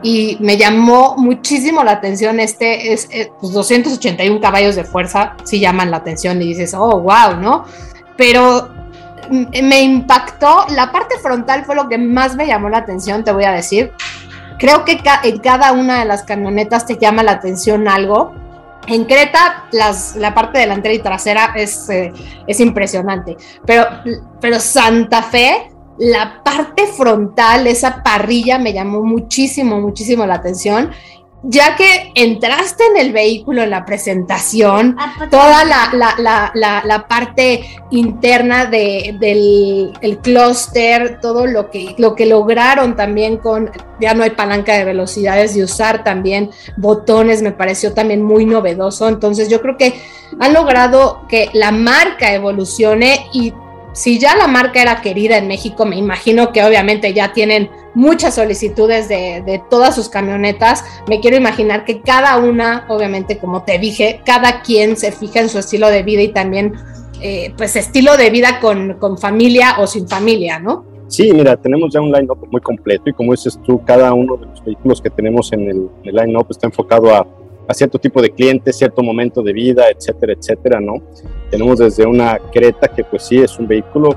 y 0.04 0.38
me 0.40 0.58
llamó 0.58 1.16
muchísimo 1.18 1.84
la 1.84 1.92
atención 1.92 2.40
este 2.40 2.94
es, 2.94 3.10
281 3.42 4.32
pues, 4.32 4.42
caballos 4.42 4.76
de 4.76 4.84
fuerza 4.84 5.36
sí 5.44 5.60
llaman 5.60 5.92
la 5.92 5.98
atención 5.98 6.42
y 6.42 6.48
dices 6.48 6.74
oh 6.74 7.00
wow 7.00 7.38
no 7.40 7.66
pero 8.18 8.70
me 9.32 9.82
impactó 9.82 10.66
la 10.70 10.92
parte 10.92 11.16
frontal 11.20 11.64
fue 11.66 11.76
lo 11.76 11.88
que 11.88 11.98
más 11.98 12.36
me 12.36 12.48
llamó 12.48 12.70
la 12.70 12.80
atención 12.80 13.24
te 13.24 13.32
voy 13.32 13.46
a 13.46 13.52
decir. 13.52 13.92
Creo 14.60 14.86
que 14.86 15.02
en 15.24 15.40
cada 15.40 15.72
una 15.72 16.00
de 16.00 16.06
las 16.06 16.22
camionetas 16.24 16.86
te 16.86 16.98
llama 16.98 17.24
la 17.24 17.32
atención 17.32 17.88
algo 17.88 18.36
en 18.88 19.06
Creta, 19.06 19.66
la 19.72 20.34
parte 20.34 20.60
delantera 20.60 20.94
y 20.94 21.00
trasera 21.00 21.54
es, 21.56 21.90
eh, 21.90 22.12
es 22.48 22.60
impresionante, 22.60 23.38
pero, 23.66 23.86
pero 24.40 24.60
Santa 24.60 25.22
Fe, 25.24 25.72
la 26.00 26.42
parte 26.44 26.88
frontal, 26.88 27.68
esa 27.68 28.02
parrilla 28.02 28.58
me 28.58 28.74
llamó 28.74 29.04
muchísimo, 29.04 29.80
muchísimo 29.80 30.26
la 30.26 30.36
atención 30.36 30.92
ya 31.44 31.76
que 31.76 32.12
entraste 32.14 32.84
en 32.86 32.98
el 32.98 33.14
vehículo 33.14 33.64
en 33.64 33.72
la 33.72 33.84
presentación, 33.84 34.96
ah, 35.00 35.14
pues, 35.18 35.30
toda 35.32 35.66
la, 35.66 37.06
parte 37.08 37.66
interna 37.90 38.66
del 38.66 39.94
el 40.02 40.18
clúster, 40.20 41.20
todo 41.20 41.48
lo 41.48 41.72
que, 41.72 41.96
lo 41.98 42.16
que 42.16 42.28
lograron 42.28 42.96
también 42.96 43.38
con, 43.38 43.72
ya 44.00 44.14
no 44.14 44.24
hay 44.24 44.32
palanca 44.32 44.74
de 44.74 44.86
velocidades 44.86 45.56
y 45.56 45.64
usar 45.64 46.04
también 46.04 46.52
botones, 46.78 47.42
me 47.42 47.52
pareció 47.52 47.94
también 47.94 48.22
muy 48.22 48.46
novedoso. 48.46 49.08
Entonces 49.08 49.50
yo 49.50 49.62
creo 49.62 49.78
que 49.78 50.00
han 50.40 50.54
logrado 50.54 51.26
que 51.28 51.50
la 51.54 51.72
marca 51.72 52.34
evolucione 52.34 53.28
y 53.34 53.54
si 53.94 54.20
ya 54.20 54.36
la 54.36 54.48
marca 54.48 54.82
era 54.82 55.02
querida 55.02 55.38
en 55.38 55.48
México, 55.48 55.86
me 55.86 55.98
imagino 55.98 56.52
que 56.52 56.64
obviamente 56.64 57.14
ya 57.14 57.34
tienen 57.34 57.70
muchas 57.94 58.36
solicitudes 58.36 59.08
de, 59.10 59.62
todas 59.70 59.96
sus 59.96 60.10
camionetas. 60.10 60.84
Me 61.08 61.20
quiero 61.20 61.38
imaginar 61.38 61.86
que 61.86 62.02
cada 62.02 62.38
una, 62.38 62.86
obviamente, 62.90 63.38
como 63.38 63.64
te 63.64 63.78
dije, 63.80 64.22
cada 64.26 64.62
quien 64.62 64.98
se 64.98 65.12
fija 65.12 65.42
en 65.42 65.50
su 65.50 65.60
estilo 65.60 65.90
de 65.90 66.04
vida 66.04 66.22
y 66.22 66.30
también, 66.30 66.74
eh, 67.22 67.54
pues, 67.58 67.76
estilo 67.76 68.18
de 68.18 68.30
vida 68.30 68.60
con, 68.60 69.18
familia 69.18 69.76
o 69.80 69.88
sin 69.88 70.08
familia, 70.08 70.60
¿no? 70.60 70.86
Sí, 71.08 71.32
mira, 71.34 71.58
tenemos 71.58 71.94
ya 71.94 72.00
un 72.00 72.12
line-up 72.12 72.48
muy 72.50 72.62
completo 72.62 73.10
y 73.10 73.14
como 73.14 73.34
dices 73.34 73.60
tú, 73.66 73.82
cada 73.84 74.14
uno 74.14 74.38
de 74.38 74.46
los 74.46 74.64
vehículos 74.64 75.02
que 75.02 75.10
tenemos 75.10 75.52
en 75.52 75.70
el, 75.70 75.90
line-up 76.04 76.48
está 76.50 76.68
enfocado 76.68 77.14
a, 77.14 77.28
cierto 77.74 77.98
tipo 77.98 78.22
de 78.22 78.30
cliente, 78.30 78.74
cierto 78.74 79.02
momento 79.02 79.42
de 79.42 79.54
vida, 79.54 79.86
etcétera, 79.90 80.34
etcétera, 80.34 80.82
¿no? 80.82 80.96
Tenemos 81.50 81.80
desde 81.80 82.06
una 82.06 82.38
Creta 82.52 82.90
que 82.90 83.06
pues 83.06 83.24
sí 83.24 83.38
es 83.38 83.58
un 83.60 83.66
vehículo 83.66 84.10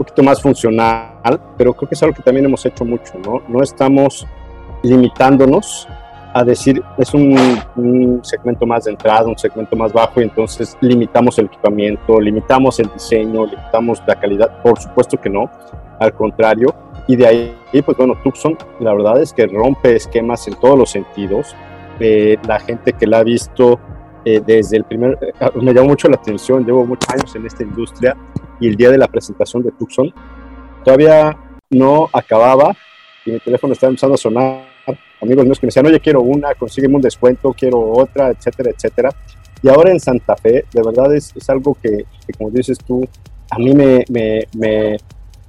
poquito 0.00 0.22
más 0.22 0.40
funcional, 0.40 1.38
pero 1.58 1.74
creo 1.74 1.86
que 1.86 1.94
es 1.94 2.02
algo 2.02 2.14
que 2.14 2.22
también 2.22 2.46
hemos 2.46 2.64
hecho 2.64 2.86
mucho, 2.86 3.12
¿no? 3.22 3.42
No 3.48 3.62
estamos 3.62 4.26
limitándonos 4.82 5.86
a 6.32 6.42
decir 6.42 6.82
es 6.96 7.12
un, 7.12 7.36
un, 7.76 8.20
segmento 8.24 8.64
más 8.64 8.84
de 8.84 8.92
entrada, 8.92 9.26
un 9.26 9.36
segmento 9.36 9.76
más 9.76 9.92
bajo, 9.92 10.20
y 10.20 10.24
entonces 10.24 10.74
limitamos 10.80 11.38
el 11.38 11.46
equipamiento, 11.46 12.18
limitamos 12.18 12.80
el 12.80 12.90
diseño, 12.94 13.44
limitamos 13.44 14.02
la 14.06 14.18
calidad. 14.18 14.62
Por 14.62 14.80
supuesto 14.80 15.20
que 15.20 15.28
no, 15.28 15.50
al 15.98 16.14
contrario. 16.14 16.74
Y 17.06 17.16
de 17.16 17.26
ahí, 17.26 17.82
pues 17.84 17.96
bueno, 17.98 18.14
Tucson, 18.24 18.56
la 18.78 18.94
verdad 18.94 19.20
es 19.20 19.34
que 19.34 19.46
rompe 19.46 19.96
esquemas 19.96 20.48
en 20.48 20.54
todos 20.54 20.78
los 20.78 20.90
sentidos. 20.90 21.54
Eh, 21.98 22.38
la 22.46 22.58
gente 22.58 22.94
que 22.94 23.06
la 23.06 23.18
ha 23.18 23.22
visto 23.22 23.78
eh, 24.24 24.40
desde 24.46 24.78
el 24.78 24.84
primer, 24.84 25.18
eh, 25.20 25.32
me 25.60 25.74
llamó 25.74 25.88
mucho 25.88 26.08
la 26.08 26.16
atención, 26.16 26.64
llevo 26.64 26.86
muchos 26.86 27.10
años 27.10 27.36
en 27.36 27.44
esta 27.44 27.64
industria 27.64 28.16
y 28.60 28.68
el 28.68 28.76
día 28.76 28.90
de 28.90 28.98
la 28.98 29.08
presentación 29.08 29.62
de 29.62 29.72
Tucson, 29.72 30.12
todavía 30.84 31.36
no 31.70 32.08
acababa 32.12 32.76
y 33.24 33.32
mi 33.32 33.40
teléfono 33.40 33.72
estaba 33.72 33.90
empezando 33.90 34.14
a 34.14 34.18
sonar 34.18 34.70
amigos 35.20 35.44
míos 35.44 35.58
que 35.58 35.66
me 35.66 35.68
decían, 35.68 35.86
oye, 35.86 36.00
quiero 36.00 36.22
una, 36.22 36.54
consígueme 36.54 36.96
un 36.96 37.02
descuento, 37.02 37.52
quiero 37.52 37.92
otra, 37.92 38.30
etcétera, 38.30 38.70
etcétera. 38.70 39.10
Y 39.62 39.68
ahora 39.68 39.90
en 39.90 40.00
Santa 40.00 40.36
Fe, 40.36 40.64
de 40.72 40.82
verdad 40.82 41.14
es, 41.14 41.34
es 41.36 41.50
algo 41.50 41.76
que, 41.80 42.04
que, 42.26 42.32
como 42.36 42.50
dices 42.50 42.78
tú, 42.78 43.06
a 43.50 43.58
mí 43.58 43.74
me, 43.74 44.04
me, 44.08 44.46
me, 44.56 44.96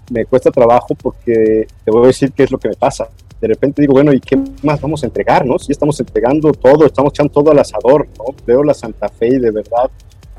me, 0.09 0.25
cuesta 0.25 0.51
trabajo 0.51 0.95
porque 0.95 1.67
te 1.85 1.91
voy 1.91 2.03
a 2.03 2.07
decir 2.07 2.33
qué 2.33 2.43
es 2.43 2.51
lo 2.51 2.57
que 2.57 2.69
me 2.69 2.75
pasa. 2.75 3.07
De 3.39 3.47
repente 3.47 3.81
digo, 3.81 3.93
bueno, 3.93 4.11
¿y 4.11 4.19
qué 4.19 4.37
más 4.63 4.81
vamos 4.81 5.03
a 5.03 5.05
entregar? 5.05 5.45
¿no? 5.45 5.57
Si 5.57 5.71
estamos 5.71 5.99
entregando 5.99 6.51
todo, 6.51 6.85
estamos 6.85 7.13
echando 7.13 7.31
todo 7.31 7.51
al 7.51 7.59
asador, 7.59 8.07
¿no? 8.17 8.35
Veo 8.45 8.63
la 8.63 8.73
Santa 8.73 9.07
Fe 9.07 9.27
y 9.27 9.39
de 9.39 9.51
verdad 9.51 9.89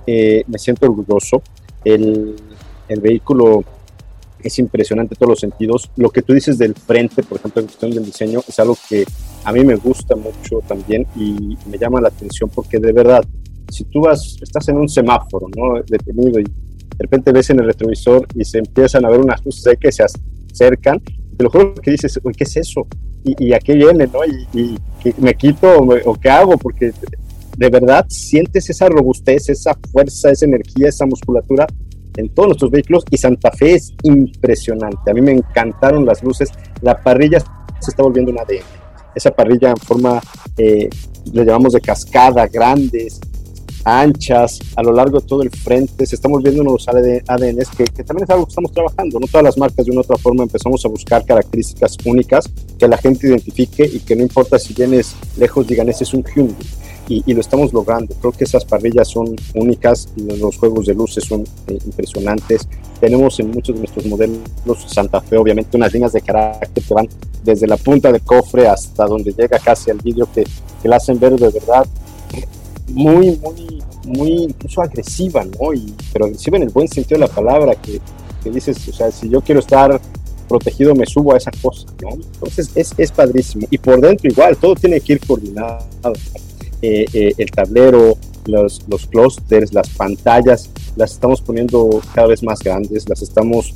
eh, 0.07 0.45
me 0.47 0.59
siento 0.59 0.87
orgulloso. 0.87 1.43
El, 1.85 2.37
el 2.93 3.01
vehículo 3.01 3.65
es 4.43 4.59
impresionante 4.59 5.15
en 5.15 5.19
todos 5.19 5.31
los 5.31 5.41
sentidos. 5.41 5.91
Lo 5.97 6.11
que 6.11 6.23
tú 6.23 6.33
dices 6.33 6.59
del 6.59 6.75
frente, 6.75 7.23
por 7.23 7.39
ejemplo, 7.39 7.61
en 7.61 7.67
cuestión 7.67 7.91
del 7.93 8.05
diseño, 8.05 8.41
es 8.47 8.59
algo 8.59 8.77
que 8.89 9.05
a 9.45 9.53
mí 9.53 9.65
me 9.65 9.77
gusta 9.77 10.17
mucho 10.17 10.61
también 10.67 11.07
y 11.17 11.57
me 11.69 11.79
llama 11.79 12.01
la 12.01 12.09
atención 12.09 12.51
porque 12.53 12.79
de 12.79 12.93
verdad, 12.93 13.25
si 13.71 13.85
tú 13.85 14.01
vas, 14.01 14.37
estás 14.41 14.69
en 14.69 14.77
un 14.77 14.89
semáforo, 14.89 15.47
¿no? 15.57 15.83
Detenido 15.83 16.41
y 16.41 16.45
de 16.45 16.99
repente 16.99 17.33
ves 17.33 17.51
en 17.51 17.61
el 17.61 17.67
retrovisor 17.67 18.27
y 18.35 18.45
se 18.45 18.59
empiezan 18.59 19.05
a 19.05 19.11
ver 19.11 19.21
unas 19.21 19.45
luces 19.45 19.77
que 19.81 19.91
se 19.91 20.05
acercan, 20.05 21.01
te 21.01 21.43
lo 21.43 21.51
juro 21.51 21.75
que 21.75 21.91
dices, 21.91 22.19
oye, 22.23 22.37
¿qué 22.37 22.45
es 22.45 22.57
eso? 22.57 22.87
¿Y, 23.25 23.47
y 23.47 23.53
a 23.53 23.59
qué 23.59 23.75
viene, 23.75 24.07
no? 24.07 24.21
¿Y, 24.25 24.47
y 24.59 24.77
me 25.19 25.35
quito 25.35 25.79
o, 25.79 25.87
me, 25.87 26.01
o 26.05 26.15
qué 26.15 26.29
hago? 26.29 26.57
Porque 26.59 26.93
de 27.57 27.69
verdad 27.71 28.07
sientes 28.09 28.69
esa 28.71 28.89
robustez, 28.89 29.49
esa 29.49 29.77
fuerza, 29.91 30.31
esa 30.31 30.45
energía, 30.45 30.89
esa 30.89 31.07
musculatura 31.07 31.67
en 32.17 32.29
todos 32.31 32.49
nuestros 32.49 32.71
vehículos 32.71 33.05
y 33.11 33.17
Santa 33.17 33.51
Fe 33.51 33.75
es 33.75 33.93
impresionante. 34.03 35.11
A 35.11 35.15
mí 35.15 35.21
me 35.21 35.33
encantaron 35.33 36.05
las 36.05 36.23
luces. 36.23 36.51
La 36.81 36.97
parrilla 36.97 37.41
se 37.81 37.91
está 37.91 38.03
volviendo 38.03 38.31
un 38.31 38.39
ADN. 38.39 38.65
Esa 39.15 39.31
parrilla 39.31 39.71
en 39.71 39.77
forma, 39.77 40.21
eh, 40.57 40.89
le 41.33 41.45
llamamos 41.45 41.75
de 41.75 41.81
cascada, 41.81 42.47
grandes, 42.47 43.21
anchas, 43.85 44.61
a 44.77 44.83
lo 44.83 44.93
largo 44.93 45.21
de 45.21 45.27
todo 45.27 45.43
el 45.43 45.51
frente. 45.51 46.07
Se 46.07 46.15
están 46.15 46.33
volviendo 46.33 46.63
unos 46.63 46.89
ADNs 46.89 47.71
que, 47.77 47.85
que, 47.85 48.05
también 48.05 48.25
es 48.25 48.31
algo 48.31 48.47
que 48.47 48.51
estamos 48.51 48.73
trabajando. 48.73 49.19
No 49.21 49.27
todas 49.27 49.45
las 49.45 49.59
marcas 49.59 49.85
de 49.85 49.93
una 49.93 50.01
u 50.01 50.05
otra 50.05 50.17
forma 50.17 50.45
empezamos 50.45 50.85
a 50.85 50.89
buscar 50.89 51.25
características 51.25 51.97
únicas 52.05 52.49
que 52.79 52.89
la 52.89 52.97
gente 52.97 53.27
identifique 53.27 53.85
y 53.85 54.01
que 54.01 54.17
no 54.17 54.23
importa 54.23 54.59
si 54.59 54.73
vienes 54.73 55.15
lejos, 55.37 55.67
digan, 55.67 55.89
ese 55.89 56.05
es 56.05 56.15
un 56.15 56.25
Hyundai 56.25 56.67
y, 57.09 57.35
lo 57.35 57.41
estamos 57.41 57.73
logrando. 57.73 58.15
Creo 58.21 58.33
que 58.33 58.45
esas 58.45 58.65
parrillas 58.65 59.09
son 59.09 59.37
únicas, 59.55 60.09
los 60.17 60.57
juegos 60.57 60.87
de 60.87 60.95
luces 60.95 61.25
son 61.25 61.45
eh, 61.67 61.79
impresionantes. 61.85 62.69
Tenemos 63.01 63.39
en 63.41 63.51
muchos 63.51 63.75
de 63.75 63.81
nuestros 63.81 64.07
modelos 64.07 64.85
Santa 64.87 65.21
Fe, 65.21 65.37
obviamente, 65.37 65.77
unas 65.77 65.93
líneas 65.93 66.13
de 66.13 66.21
carácter 66.21 66.83
que 66.83 66.95
van 66.95 67.09
desde 67.45 67.67
la 67.67 67.77
punta 67.77 68.13
del 68.13 68.23
cofre 68.23 68.69
hasta 68.69 69.07
donde 69.07 69.33
llega 69.33 69.59
casi 69.59 69.91
al 69.91 69.99
vídeo 69.99 70.29
que, 70.33 70.45
que 70.81 70.89
la 70.89 70.97
hacen 70.97 71.19
ver 71.19 71.39
de 71.39 71.51
verdad 71.51 71.87
muy, 72.89 73.39
muy, 73.39 73.83
muy 74.05 74.31
incluso 74.45 74.83
agresiva, 74.83 75.45
¿no? 75.45 75.73
Y, 75.73 75.95
pero 76.13 76.27
agresiva 76.27 76.57
en 76.57 76.65
el 76.65 76.71
buen 76.71 76.89
sentido 76.89 77.21
de 77.21 77.27
la 77.27 77.33
palabra, 77.33 77.75
que, 77.75 78.01
que 78.43 78.51
dices, 78.51 78.89
o 78.89 78.93
sea, 78.93 79.11
si 79.11 79.29
yo 79.29 79.41
quiero 79.41 79.61
estar 79.61 80.01
protegido 80.49 80.95
me 80.95 81.07
subo 81.07 81.33
a 81.33 81.39
esa 81.39 81.51
cosa, 81.63 81.87
¿no? 82.03 82.11
Entonces 82.11 82.71
es, 82.75 82.93
es 82.99 83.11
padrísimo. 83.11 83.67
Y 83.71 83.79
por 83.79 84.01
dentro 84.01 84.31
igual, 84.31 84.57
todo 84.57 84.75
tiene 84.75 85.01
que 85.01 85.15
ir 85.15 85.27
coordinado 85.27 85.79
eh, 86.83 87.07
eh, 87.13 87.33
el 87.39 87.51
tablero, 87.51 88.19
los, 88.47 88.83
los 88.89 89.07
clusters, 89.07 89.73
las 89.73 89.89
pantallas, 89.91 90.69
las 90.97 91.13
estamos 91.13 91.41
poniendo 91.41 92.01
cada 92.15 92.29
vez 92.29 92.43
más 92.43 92.61
grandes, 92.61 93.09
las 93.09 93.23
estamos 93.23 93.73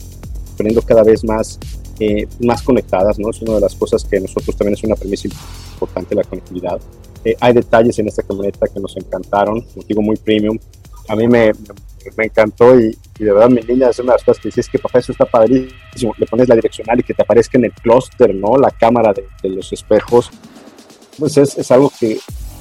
poniendo 0.57 0.83
cada 0.83 1.03
vez 1.03 1.25
más, 1.25 1.59
eh, 2.01 2.27
más 2.41 2.63
conectadas, 2.63 3.19
¿no? 3.19 3.31
Es 3.31 3.41
una 3.43 3.55
de 3.55 3.61
las 3.61 3.75
cosas 3.75 4.05
que 4.05 4.21
nosotros 4.21 4.57
también 4.57 4.75
es 4.75 4.85
una 4.85 4.97
premisa 4.97 5.29
importante, 5.73 6.15
la 6.15 6.25
conectividad. 6.25 6.81
Eh, 7.25 7.37
hay 7.41 7.53
detalles 7.53 7.99
en 7.99 8.09
esta 8.09 8.23
camioneta 8.23 8.67
que 8.67 8.81
nos 8.81 8.97
encantaron, 8.97 9.65
motivo 9.75 10.03
muy 10.03 10.17
premium. 10.17 10.59
A 11.09 11.15
mí 11.15 11.29
me, 11.29 11.53
me 12.17 12.25
encantó 12.25 12.79
y, 12.79 12.97
y, 13.19 13.25
de 13.25 13.33
verdad 13.33 13.49
mi 13.49 13.61
niña 13.61 13.91
es 13.91 13.99
una 13.99 14.13
de 14.13 14.19
las 14.19 14.25
cosas 14.25 14.43
que 14.43 14.49
dices 14.49 14.69
que 14.69 14.79
papá 14.79 14.99
eso 14.99 15.13
está 15.13 15.25
padrísimo, 15.25 16.15
le 16.19 16.27
pones 16.27 16.49
la 16.49 16.57
direccional 16.57 16.99
y 16.99 17.03
que 17.03 17.15
te 17.15 17.23
aparezca 17.23 17.59
en 17.59 17.67
el 17.67 17.73
clúster, 17.73 18.35
¿no? 18.35 18.57
La 18.57 18.71
cámara 18.71 19.13
de, 19.13 19.25
de 19.43 19.49
los 19.51 19.73
espejos, 19.73 20.31
pues 21.19 21.37
es, 21.37 21.57
es 21.57 21.71
algo 21.71 21.93
que, 21.99 22.19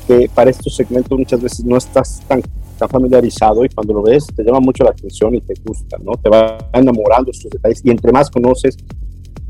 que 0.07 0.29
para 0.33 0.49
estos 0.49 0.75
segmentos 0.75 1.17
muchas 1.17 1.41
veces 1.41 1.65
no 1.65 1.77
estás 1.77 2.21
tan, 2.27 2.41
tan 2.77 2.89
familiarizado 2.89 3.65
y 3.65 3.69
cuando 3.69 3.93
lo 3.93 4.03
ves 4.03 4.25
te 4.35 4.43
llama 4.43 4.59
mucho 4.59 4.83
la 4.83 4.91
atención 4.91 5.35
y 5.35 5.41
te 5.41 5.53
gusta, 5.65 5.97
¿no? 6.03 6.13
Te 6.13 6.29
va 6.29 6.57
enamorando 6.73 7.31
estos 7.31 7.51
detalles 7.51 7.81
y 7.83 7.89
entre 7.89 8.11
más 8.11 8.29
conoces, 8.29 8.77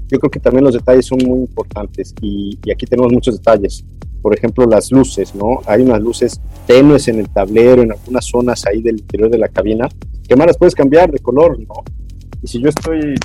yo 0.08 0.20
creo 0.20 0.30
que 0.30 0.40
también 0.40 0.64
los 0.64 0.74
detalles 0.74 1.06
son 1.06 1.20
muy 1.26 1.40
importantes 1.40 2.14
y, 2.22 2.58
y 2.64 2.72
aquí 2.72 2.86
tenemos 2.86 3.12
muchos 3.12 3.38
detalles. 3.38 3.84
Por 4.22 4.36
ejemplo, 4.36 4.66
las 4.66 4.92
luces, 4.92 5.36
¿no? 5.36 5.62
Hay 5.66 5.82
unas 5.84 6.02
luces 6.02 6.42
tenues 6.66 7.08
en 7.08 7.20
el 7.20 7.30
tablero, 7.30 7.84
en 7.84 7.92
algunas 7.92 8.26
zonas 8.26 8.66
ahí 8.66 8.82
del 8.82 9.00
interior 9.00 9.30
de 9.30 9.38
la 9.38 9.50
cabina, 9.50 9.88
que 10.28 10.36
más 10.36 10.48
las 10.48 10.58
puedes 10.58 10.74
cambiar 10.74 11.12
de 11.12 11.20
color, 11.20 11.60
¿no? 11.60 11.84
Y 12.42 12.48
si 12.48 12.62
yo 12.62 12.70
estoy, 12.70 13.16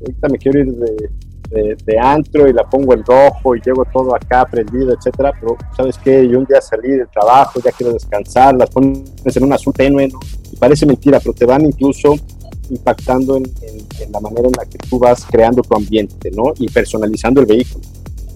ahorita 0.00 0.28
me 0.28 0.38
quiero 0.38 0.60
ir 0.60 0.72
de, 0.72 1.10
de, 1.50 1.76
de, 1.84 1.98
antro 1.98 2.48
y 2.48 2.52
la 2.52 2.68
pongo 2.68 2.94
en 2.94 3.04
rojo 3.04 3.56
y 3.56 3.60
llego 3.60 3.84
todo 3.92 4.14
acá 4.14 4.46
prendido, 4.46 4.94
etcétera, 4.94 5.32
pero 5.38 5.56
¿sabes 5.76 5.98
qué? 5.98 6.28
Yo 6.28 6.38
un 6.38 6.44
día 6.44 6.60
salí 6.60 6.90
del 6.90 7.08
trabajo, 7.08 7.60
ya 7.64 7.72
quiero 7.72 7.92
descansar, 7.92 8.54
las 8.54 8.70
pones 8.70 9.36
en 9.36 9.44
un 9.44 9.52
azul 9.52 9.72
tenue, 9.72 10.08
¿no? 10.08 10.18
y 10.52 10.56
parece 10.56 10.86
mentira, 10.86 11.20
pero 11.20 11.32
te 11.32 11.44
van 11.44 11.64
incluso 11.64 12.14
impactando 12.70 13.36
en, 13.36 13.44
en, 13.62 13.86
en, 14.00 14.12
la 14.12 14.20
manera 14.20 14.46
en 14.46 14.52
la 14.56 14.64
que 14.64 14.78
tú 14.78 14.98
vas 14.98 15.24
creando 15.28 15.62
tu 15.62 15.76
ambiente, 15.76 16.30
¿no? 16.30 16.52
Y 16.56 16.68
personalizando 16.68 17.40
el 17.40 17.46
vehículo. 17.46 17.84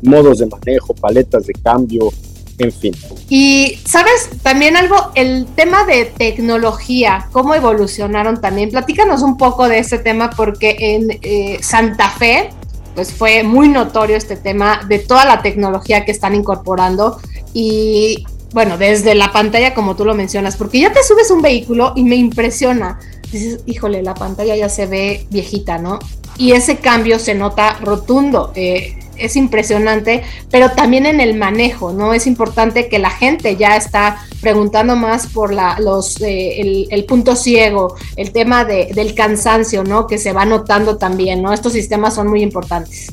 Modos 0.03 0.39
de 0.39 0.47
manejo, 0.47 0.93
paletas 0.93 1.47
de 1.47 1.53
cambio, 1.53 2.11
en 2.59 2.73
fin. 2.73 2.95
Y, 3.29 3.79
¿sabes? 3.85 4.31
También 4.43 4.77
algo, 4.77 4.97
el 5.15 5.47
tema 5.55 5.85
de 5.85 6.07
tecnología, 6.07 7.29
cómo 7.33 7.55
evolucionaron 7.55 8.41
también. 8.41 8.71
Platícanos 8.71 9.23
un 9.23 9.37
poco 9.37 9.69
de 9.69 9.79
ese 9.79 9.99
tema 9.99 10.31
porque 10.31 10.77
en 10.79 11.19
eh, 11.23 11.59
Santa 11.63 12.11
Fe, 12.11 12.51
pues 12.95 13.13
fue 13.13 13.43
muy 13.43 13.69
notorio 13.69 14.17
este 14.17 14.37
tema 14.37 14.81
de 14.89 14.99
toda 14.99 15.25
la 15.25 15.43
tecnología 15.43 16.05
que 16.05 16.13
están 16.13 16.35
incorporando 16.35 17.21
y 17.53 18.25
bueno, 18.53 18.79
desde 18.79 19.15
la 19.15 19.33
pantalla 19.33 19.75
como 19.75 19.97
tú 19.97 20.05
lo 20.05 20.15
mencionas, 20.15 20.57
porque 20.57 20.81
ya 20.81 20.93
te 20.93 21.03
subes 21.03 21.31
un 21.31 21.43
vehículo 21.43 21.93
y 21.97 22.05
me 22.05 22.15
impresiona. 22.15 23.01
Dices, 23.33 23.61
híjole, 23.67 24.03
la 24.03 24.15
pantalla 24.15 24.55
ya 24.55 24.69
se 24.69 24.87
ve 24.87 25.27
viejita, 25.29 25.79
¿no? 25.79 25.99
Y 26.39 26.53
ese 26.53 26.77
cambio 26.77 27.19
se 27.19 27.35
nota 27.35 27.79
rotundo. 27.81 28.53
Eh, 28.55 28.97
es 29.17 29.37
impresionante, 29.37 30.23
pero 30.51 30.71
también 30.71 31.07
en 31.07 31.21
el 31.21 31.35
manejo, 31.35 31.93
¿no? 31.93 32.15
Es 32.15 32.27
importante 32.27 32.89
que 32.89 32.99
la 32.99 33.11
gente 33.11 33.57
ya 33.57 33.77
está 33.77 34.19
preguntando 34.41 34.97
más 34.97 35.27
por 35.27 35.53
la, 35.53 35.79
los, 35.81 36.21
eh, 36.21 36.87
el, 36.91 37.05
punto 37.05 37.37
ciego, 37.37 37.95
el 38.17 38.33
tema 38.33 38.65
de, 38.65 38.93
del 38.95 39.15
cansancio, 39.15 39.85
¿no? 39.85 40.07
Que 40.07 40.19
se 40.19 40.33
va 40.33 40.45
notando 40.45 40.97
también, 40.97 41.43
¿no? 41.43 41.53
Estos 41.53 41.73
sistemas 41.73 42.15
son 42.15 42.29
muy 42.29 42.43
importantes. 42.43 43.09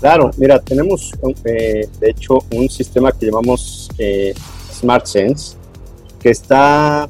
Claro, 0.00 0.30
mira, 0.36 0.60
tenemos 0.60 1.12
eh, 1.44 1.88
de 1.98 2.10
hecho 2.10 2.38
un 2.52 2.68
sistema 2.68 3.10
que 3.10 3.24
llamamos 3.24 3.88
eh, 3.96 4.34
Smart 4.70 5.06
Sense, 5.06 5.56
que 6.20 6.30
está, 6.30 7.08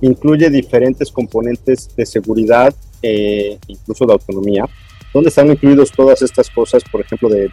incluye 0.00 0.48
diferentes 0.48 1.10
componentes 1.10 1.88
de 1.96 2.06
seguridad, 2.06 2.72
eh, 3.02 3.58
incluso 3.66 4.06
de 4.06 4.12
autonomía, 4.12 4.66
donde 5.12 5.28
están 5.28 5.48
incluidos 5.48 5.90
todas 5.92 6.22
estas 6.22 6.50
cosas, 6.50 6.82
por 6.90 7.00
ejemplo, 7.00 7.28
de 7.28 7.50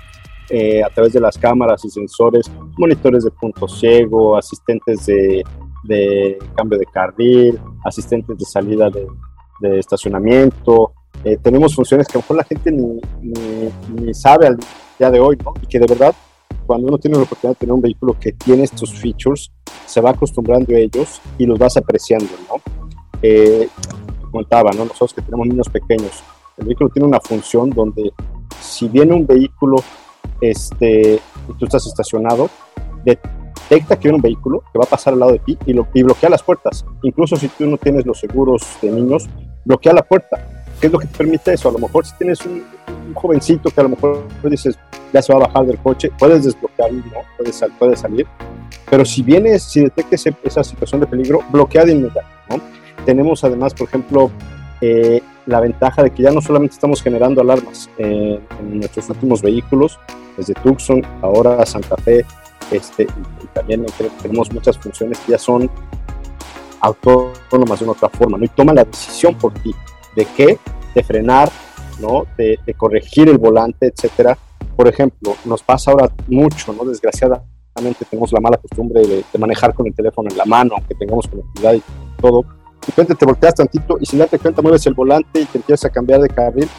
eh, 0.49 0.83
a 0.83 0.89
través 0.89 1.13
de 1.13 1.19
las 1.19 1.37
cámaras 1.37 1.83
y 1.85 1.89
sensores, 1.89 2.51
monitores 2.77 3.23
de 3.23 3.31
punto 3.31 3.67
ciego, 3.67 4.37
asistentes 4.37 5.05
de, 5.05 5.43
de 5.83 6.37
cambio 6.55 6.77
de 6.77 6.85
carril, 6.85 7.59
asistentes 7.83 8.37
de 8.37 8.45
salida 8.45 8.89
de, 8.89 9.07
de 9.61 9.79
estacionamiento, 9.79 10.93
Eh, 11.23 11.37
tenemos 11.41 11.73
funciones 11.73 12.07
que 12.07 12.17
a 12.17 12.19
lo 12.19 12.21
mejor 12.23 12.37
la 12.37 12.43
gente 12.43 12.71
ni, 12.71 12.99
ni, 13.95 14.13
sabe 14.13 14.47
al 14.47 14.57
día 14.99 15.09
de 15.09 15.19
hoy, 15.19 15.37
¿no? 15.43 15.53
Y 15.61 15.65
que 15.65 15.79
de 15.79 15.87
verdad, 15.87 16.13
cuando 16.67 16.87
uno 16.87 16.97
tiene 16.97 17.17
la 17.17 17.23
oportunidad 17.23 17.55
de 17.55 17.59
tener 17.61 17.73
un 17.73 17.81
vehículo 17.81 18.15
que 18.19 18.31
tiene 18.33 18.63
estos 18.63 18.93
features, 18.93 19.49
se 19.85 20.01
va 20.01 20.09
acostumbrando 20.11 20.75
a 20.75 20.77
ellos 20.77 21.21
y 21.37 21.45
los 21.45 21.57
vas 21.57 21.77
apreciando, 21.77 22.29
¿no? 22.47 22.55
Eh, 23.21 23.67
contaba, 24.29 24.69
¿no? 24.71 24.83
Nosotros 24.85 25.13
que 25.15 25.21
tenemos 25.21 25.47
niños 25.47 25.69
pequeños, 25.69 26.21
el 26.57 26.65
vehículo 26.65 26.89
tiene 26.89 27.07
una 27.07 27.19
función 27.19 27.69
donde 27.69 28.13
si 28.59 28.87
viene 28.87 29.13
un 29.13 29.25
vehículo 29.25 29.77
este, 30.41 31.15
y 31.15 31.53
tú 31.57 31.65
estás 31.65 31.85
estacionado, 31.85 32.49
detecta 33.03 33.95
que 33.95 34.03
viene 34.03 34.17
un 34.17 34.21
vehículo 34.21 34.63
que 34.71 34.79
va 34.79 34.85
a 34.85 34.89
pasar 34.89 35.13
al 35.13 35.19
lado 35.19 35.31
de 35.33 35.39
ti 35.39 35.57
y, 35.65 35.73
lo, 35.73 35.87
y 35.93 36.03
bloquea 36.03 36.29
las 36.29 36.43
puertas. 36.43 36.85
Incluso 37.03 37.35
si 37.35 37.47
tú 37.47 37.65
no 37.65 37.77
tienes 37.77 38.05
los 38.05 38.19
seguros 38.19 38.61
de 38.81 38.91
niños, 38.91 39.27
bloquea 39.63 39.93
la 39.93 40.03
puerta. 40.03 40.37
¿Qué 40.79 40.87
es 40.87 40.93
lo 40.93 40.99
que 40.99 41.07
te 41.07 41.17
permite 41.17 41.53
eso? 41.53 41.69
A 41.69 41.71
lo 41.71 41.79
mejor 41.79 42.05
si 42.05 42.15
tienes 42.17 42.45
un, 42.45 42.63
jovencito 43.13 43.69
que 43.69 43.79
a 43.79 43.83
lo 43.83 43.89
mejor 43.89 44.25
dices, 44.43 44.77
ya 45.13 45.21
se 45.21 45.31
va 45.31 45.39
a 45.39 45.47
bajar 45.47 45.65
del 45.65 45.77
coche, 45.77 46.11
puedes 46.17 46.43
desbloquearlo, 46.43 46.97
¿no? 46.97 47.21
Puedes, 47.37 47.63
puedes 47.79 47.99
salir. 47.99 48.27
Pero 48.89 49.05
si 49.05 49.23
vienes, 49.23 49.63
si 49.63 49.81
detectes 49.81 50.25
esa 50.43 50.63
situación 50.63 51.01
de 51.01 51.07
peligro, 51.07 51.39
bloquea 51.49 51.85
de 51.85 51.93
inmediato, 51.93 52.27
¿no? 52.49 52.57
Tenemos 53.05 53.43
además, 53.43 53.73
por 53.73 53.87
ejemplo, 53.87 54.31
eh, 54.81 55.21
la 55.45 55.59
ventaja 55.59 56.03
de 56.03 56.11
que 56.11 56.23
ya 56.23 56.31
no 56.31 56.41
solamente 56.41 56.75
estamos 56.75 57.01
generando 57.01 57.41
alarmas 57.41 57.89
eh, 57.97 58.39
en 58.59 58.79
nuestros 58.79 59.09
últimos 59.09 59.41
vehículos, 59.41 59.99
desde 60.37 60.53
Tucson, 60.55 61.01
ahora 61.21 61.65
Santa 61.65 61.95
Fe, 61.97 62.25
este, 62.71 63.03
y, 63.03 63.47
también 63.53 63.85
tenemos 64.21 64.51
muchas 64.51 64.77
funciones 64.77 65.19
que 65.19 65.33
ya 65.33 65.37
son 65.37 65.69
autónomas 66.81 67.79
de 67.79 67.85
una 67.85 67.93
otra 67.93 68.09
forma, 68.09 68.37
¿no? 68.37 68.45
Y 68.45 68.49
toman 68.49 68.75
la 68.75 68.83
decisión 68.83 69.35
por 69.35 69.53
ti 69.53 69.73
de 70.15 70.25
qué, 70.35 70.59
de 70.93 71.03
frenar, 71.03 71.49
¿no? 71.99 72.25
De, 72.37 72.59
corregir 72.77 73.29
el 73.29 73.37
volante, 73.37 73.87
etcétera. 73.87 74.37
Por 74.75 74.87
ejemplo, 74.87 75.35
nos 75.45 75.63
pasa 75.63 75.91
ahora 75.91 76.09
mucho, 76.27 76.73
¿no? 76.73 76.83
Desgraciadamente 76.85 78.05
tenemos 78.09 78.31
la 78.31 78.39
mala 78.39 78.57
costumbre 78.57 79.01
de, 79.05 79.23
manejar 79.39 79.73
con 79.73 79.87
el 79.87 79.93
teléfono 79.93 80.29
en 80.29 80.37
la 80.37 80.45
mano, 80.45 80.75
aunque 80.75 80.95
tengamos 80.95 81.27
conectividad 81.27 81.73
y 81.73 81.83
todo. 82.21 82.45
De 82.85 82.91
repente 82.91 83.15
te 83.15 83.25
volteas 83.25 83.55
tantito 83.55 83.97
y 83.99 84.05
sin 84.05 84.19
darte 84.19 84.37
cuenta 84.37 84.61
mueves 84.61 84.85
el 84.85 84.93
volante 84.93 85.41
y 85.41 85.45
te 85.45 85.57
empiezas 85.57 85.85
a 85.85 85.89
cambiar 85.89 86.21
de 86.21 86.29
carril. 86.29 86.69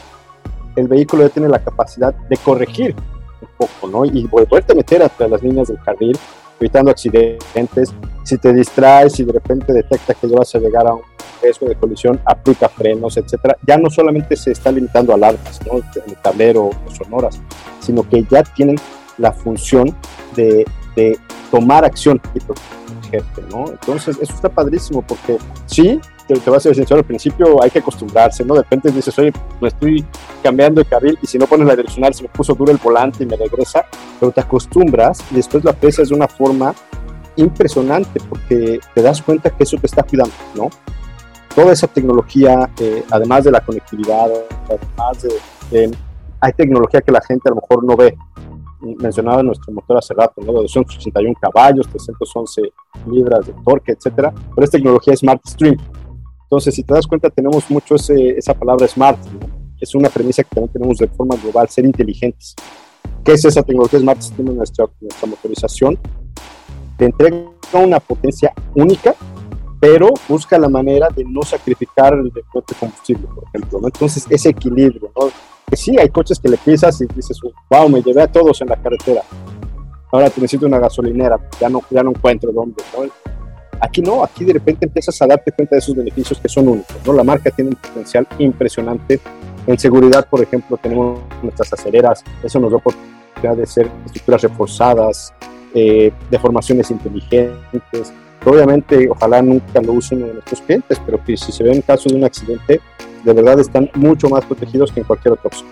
El 0.77 0.87
vehículo 0.87 1.27
ya 1.27 1.31
tiene 1.31 1.49
la 1.49 1.59
capacidad 1.59 2.15
de 2.15 2.37
corregir 2.37 2.95
un 3.41 3.49
poco, 3.59 3.89
¿no? 3.89 4.05
Y 4.05 4.27
volverte 4.27 4.73
a 4.73 4.77
meter 4.77 5.03
entre 5.03 5.29
las 5.29 5.43
líneas 5.43 5.69
del 5.69 5.81
carril, 5.83 6.17
evitando 6.61 6.91
accidentes. 6.91 7.93
Si 8.23 8.39
te 8.39 8.53
distraes 8.53 9.19
y 9.19 9.25
de 9.25 9.33
repente 9.33 9.73
detecta 9.73 10.15
que 10.15 10.29
ya 10.29 10.39
vas 10.39 10.55
a 10.55 10.59
llegar 10.59 10.87
a 10.87 10.95
un 10.95 11.03
riesgo 11.43 11.67
de 11.67 11.75
colisión, 11.75 12.21
aplica 12.25 12.69
frenos, 12.69 13.17
etcétera. 13.17 13.57
Ya 13.67 13.77
no 13.77 13.91
solamente 13.91 14.37
se 14.37 14.53
está 14.53 14.71
limitando 14.71 15.13
a 15.13 15.17
alarmas, 15.17 15.61
¿no? 15.67 15.79
En 15.79 16.11
el 16.11 16.17
tablero 16.17 16.67
o 16.67 16.91
sonoras, 16.95 17.41
sino 17.81 18.09
que 18.09 18.25
ya 18.31 18.43
tienen 18.43 18.77
la 19.19 19.33
función 19.33 19.97
de, 20.37 20.65
de 20.95 21.19
tomar 21.51 21.85
acción 21.85 22.21
y 22.35 22.41
protegerte, 23.11 23.43
¿no? 23.51 23.71
Entonces, 23.71 24.19
eso 24.21 24.33
está 24.35 24.49
padrísimo 24.49 25.03
porque 25.03 25.39
sí, 25.67 26.01
te, 26.27 26.35
te 26.35 26.51
vas 26.51 26.59
a 26.59 26.61
ser 26.61 26.75
sincero, 26.75 26.99
al 26.99 27.07
principio 27.07 27.63
hay 27.63 27.71
que 27.71 27.79
acostumbrarse, 27.79 28.45
¿no? 28.45 28.55
De 28.55 28.63
repente 28.63 28.91
dices, 28.91 29.19
oye, 29.19 29.33
me 29.61 29.69
estoy 29.69 30.05
cambiando 30.43 30.81
de 30.83 30.89
carril 30.89 31.19
y 31.23 31.27
si 31.27 31.39
no 31.39 31.47
pones 31.47 31.67
la 31.67 31.77
direccional 31.77 32.15
se 32.15 32.23
me 32.23 32.29
puso 32.29 32.55
duro 32.55 32.73
el 32.73 32.79
volante 32.79 33.25
y 33.25 33.27
me 33.27 33.37
regresa, 33.37 33.85
pero 34.19 34.33
te 34.33 34.41
acostumbras 34.41 35.23
y 35.31 35.37
después 35.37 35.65
lo 35.65 35.71
aprecias 35.71 36.09
de 36.09 36.15
una 36.15 36.29
forma 36.29 36.75
impresionante 37.37 38.21
porque 38.29 38.81
te 38.95 39.03
das 39.03 39.23
cuenta 39.23 39.51
que 39.51 39.65
eso 39.65 39.77
te 39.77 39.87
está 39.87 40.03
cuidando, 40.03 40.35
¿no? 40.55 40.71
Toda 41.55 41.73
esa 41.73 41.87
tecnología, 41.87 42.69
eh, 42.79 43.03
además 43.11 43.45
de 43.45 43.51
la 43.51 43.61
conectividad, 43.61 44.29
además 44.65 45.23
de, 45.71 45.97
hay 46.41 46.53
tecnología 46.53 47.01
que 47.01 47.13
la 47.13 47.21
gente 47.23 47.49
a 47.49 47.51
lo 47.51 47.57
mejor 47.57 47.85
no 47.85 47.97
ve. 47.97 48.17
Mencionaba 48.81 49.43
nuestro 49.43 49.73
motor 49.73 49.99
hace 49.99 50.15
rato, 50.15 50.41
¿no? 50.43 50.53
281 50.53 51.35
caballos, 51.41 51.89
311 51.89 52.63
libras 53.11 53.47
de 53.47 53.55
torque, 53.65 53.93
etcétera, 53.93 54.33
pero 54.55 54.65
es 54.65 54.71
tecnología 54.71 55.17
Smart 55.17 55.41
Stream. 55.47 55.77
Entonces, 56.43 56.75
si 56.75 56.83
te 56.85 56.95
das 56.95 57.07
cuenta, 57.07 57.29
tenemos 57.29 57.69
mucho 57.71 57.97
ese, 57.97 58.31
esa 58.39 58.55
palabra 58.55 58.87
smart, 58.87 59.19
es 59.81 59.95
una 59.95 60.09
premisa 60.09 60.43
que 60.45 60.51
también 60.51 60.73
tenemos 60.73 60.99
de 60.99 61.09
forma 61.09 61.37
global, 61.37 61.69
ser 61.69 61.85
inteligentes. 61.85 62.55
¿Qué 63.25 63.33
es 63.33 63.45
esa 63.45 63.63
tecnología 63.63 63.99
Smart 63.99 64.21
Stream 64.21 64.51
en 64.51 64.57
nuestra, 64.59 64.87
nuestra 65.01 65.29
motorización? 65.29 65.99
Te 66.97 67.07
entrega 67.07 67.37
una 67.73 67.99
potencia 67.99 68.53
única, 68.75 69.15
pero 69.81 70.11
busca 70.29 70.59
la 70.59 70.69
manera 70.69 71.09
de 71.15 71.25
no 71.25 71.43
sacrificar 71.43 72.15
el 72.15 72.31
de 72.31 72.43
combustible, 72.79 73.27
por 73.35 73.45
ejemplo. 73.45 73.81
¿no? 73.81 73.89
Entonces, 73.89 74.27
ese 74.31 74.51
equilibrio, 74.51 75.11
¿no? 75.17 75.29
Que 75.69 75.77
sí, 75.77 75.99
hay 75.99 76.09
coches 76.09 76.39
que 76.39 76.49
le 76.49 76.57
pisas 76.57 77.01
y 77.01 77.07
dices, 77.07 77.39
wow, 77.69 77.89
me 77.89 78.01
llevé 78.01 78.23
a 78.23 78.31
todos 78.31 78.61
en 78.61 78.69
la 78.69 78.77
carretera. 78.77 79.23
Ahora 80.13 80.31
te 80.31 80.41
necesito 80.41 80.67
una 80.67 80.79
gasolinera, 80.79 81.39
ya 81.61 81.69
no, 81.69 81.83
ya 81.91 82.03
no 82.03 82.11
encuentro 82.11 82.53
dónde. 82.53 82.83
¿no? 82.97 83.11
Aquí 83.81 84.01
no, 84.01 84.23
aquí 84.23 84.45
de 84.45 84.55
repente 84.55 84.87
empiezas 84.87 85.21
a 85.21 85.27
darte 85.27 85.53
cuenta 85.53 85.75
de 85.75 85.81
esos 85.81 85.95
beneficios 85.95 86.39
que 86.39 86.49
son 86.49 86.69
únicos. 86.69 86.97
¿no? 87.05 87.13
La 87.13 87.25
marca 87.25 87.51
tiene 87.51 87.71
un 87.71 87.77
potencial 87.77 88.27
impresionante. 88.39 89.21
En 89.67 89.79
seguridad, 89.79 90.29
por 90.29 90.41
ejemplo, 90.41 90.77
tenemos 90.77 91.19
nuestras 91.43 91.73
acereras, 91.73 92.23
eso 92.43 92.61
nos 92.61 92.71
da 92.71 92.77
oportunidad 92.77 93.57
de 93.57 93.67
ser 93.67 93.91
estructuras 94.07 94.43
reforzadas, 94.43 95.35
eh, 95.75 96.13
inteligentes. 96.91 98.13
Obviamente, 98.47 99.09
ojalá 99.11 99.43
nunca 99.43 99.83
lo 99.83 99.95
usen 99.95 100.23
en 100.23 100.35
nuestros 100.35 100.61
clientes, 100.61 101.01
pero 101.05 101.23
que 101.23 101.37
si 101.37 101.51
se 101.51 101.65
ve 101.65 101.73
en 101.73 101.83
caso 101.83 102.09
de 102.09 102.15
un 102.15 102.25
accidente, 102.25 102.81
de 103.25 103.33
verdad 103.33 103.59
están 103.59 103.91
mucho 103.95 104.29
más 104.29 104.45
protegidos 104.45 104.93
que 104.93 105.01
en 105.01 105.07
cualquier 105.07 105.35
otra 105.35 105.49
opción. 105.49 105.69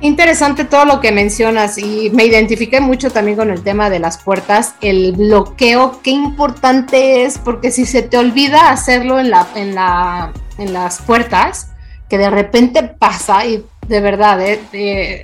Interesante 0.00 0.64
todo 0.64 0.86
lo 0.86 1.00
que 1.00 1.12
mencionas 1.12 1.78
y 1.78 2.10
me 2.14 2.24
identifiqué 2.24 2.80
mucho 2.80 3.10
también 3.10 3.36
con 3.36 3.50
el 3.50 3.62
tema 3.62 3.90
de 3.90 3.98
las 3.98 4.22
puertas, 4.22 4.74
el 4.80 5.12
bloqueo, 5.12 6.00
qué 6.02 6.10
importante 6.10 7.24
es, 7.24 7.38
porque 7.38 7.70
si 7.70 7.84
se 7.84 8.02
te 8.02 8.16
olvida 8.16 8.70
hacerlo 8.70 9.18
en, 9.20 9.30
la, 9.30 9.46
en, 9.54 9.74
la, 9.74 10.32
en 10.58 10.72
las 10.72 11.00
puertas, 11.02 11.72
que 12.08 12.18
de 12.18 12.30
repente 12.30 12.82
pasa 12.82 13.46
y 13.46 13.64
de 13.86 14.00
verdad, 14.00 14.38
eh, 14.40 15.22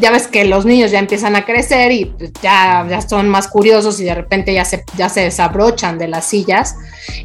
ya 0.00 0.10
ves 0.10 0.26
que 0.26 0.44
los 0.44 0.64
niños 0.64 0.90
ya 0.90 0.98
empiezan 0.98 1.36
a 1.36 1.44
crecer 1.44 1.92
y 1.92 2.06
pues, 2.06 2.32
ya, 2.42 2.86
ya 2.88 3.00
son 3.00 3.28
más 3.28 3.48
curiosos 3.48 4.00
y 4.00 4.04
de 4.04 4.14
repente 4.14 4.52
ya 4.52 4.64
se, 4.64 4.84
ya 4.96 5.08
se 5.08 5.20
desabrochan 5.20 5.98
de 5.98 6.08
las 6.08 6.26
sillas. 6.26 6.76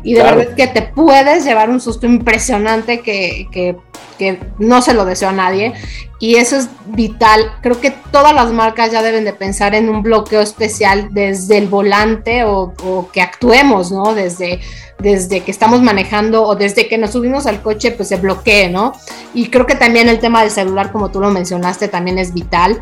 Y 0.04 0.14
de 0.14 0.24
verdad 0.24 0.56
que 0.56 0.68
te 0.68 0.82
puedes 0.82 1.46
llevar 1.46 1.70
un 1.70 1.80
susto 1.80 2.06
impresionante 2.06 3.02
que, 3.02 3.48
que, 3.52 3.78
que, 4.18 4.40
no 4.58 4.82
se 4.82 4.94
lo 4.94 5.06
deseo 5.06 5.30
a 5.30 5.34
nadie 5.34 5.74
y 6.20 6.36
eso 6.36 6.58
es 6.58 6.70
vital. 6.88 7.52
Creo 7.62 7.80
que 7.80 7.92
todas 8.12 8.34
las 8.34 8.52
marcas 8.52 8.92
ya 8.92 9.02
deben 9.02 9.24
de 9.24 9.34
pensar 9.34 9.74
en 9.74 9.90
un 9.90 10.04
bloqueo 10.04 10.42
especial 10.42 11.10
desde 11.12 11.58
el 11.58 11.68
volante 11.68 12.44
o, 12.44 12.74
o 12.84 13.10
que 13.12 13.22
actuemos, 13.22 13.92
¿no? 13.92 14.14
Desde 14.14 14.60
desde 15.00 15.42
que 15.42 15.52
estamos 15.52 15.82
manejando 15.82 16.44
o 16.44 16.56
desde 16.56 16.88
que 16.88 16.98
nos 16.98 17.12
subimos 17.12 17.48
al 17.48 17.62
coche, 17.62 17.92
pues 17.92 18.10
se 18.10 18.18
bloquee, 18.18 18.70
¿no? 18.70 18.94
Y 19.34 19.48
creo 19.48 19.66
que 19.66 19.76
también 19.76 20.10
el 20.10 20.20
tema 20.20 20.42
del 20.42 20.52
celular, 20.52 20.92
como 20.92 21.10
tú 21.10 21.22
lo 21.22 21.32
mencionaste, 21.32 21.88
también 21.88 22.20
es 22.20 22.34
vital, 22.34 22.80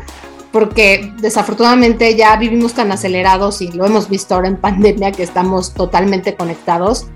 porque 0.50 1.12
desafortunadamente 1.20 2.16
ya 2.16 2.36
vivimos 2.36 2.74
tan 2.74 2.90
acelerados 2.90 3.62
y 3.62 3.70
lo 3.70 3.86
hemos 3.86 4.08
visto 4.08 4.34
ahora 4.34 4.48
en 4.48 4.56
pandemia 4.56 5.12
que 5.12 5.22
estamos 5.22 5.74
totalmente 5.74 6.34
conectados 6.34 7.06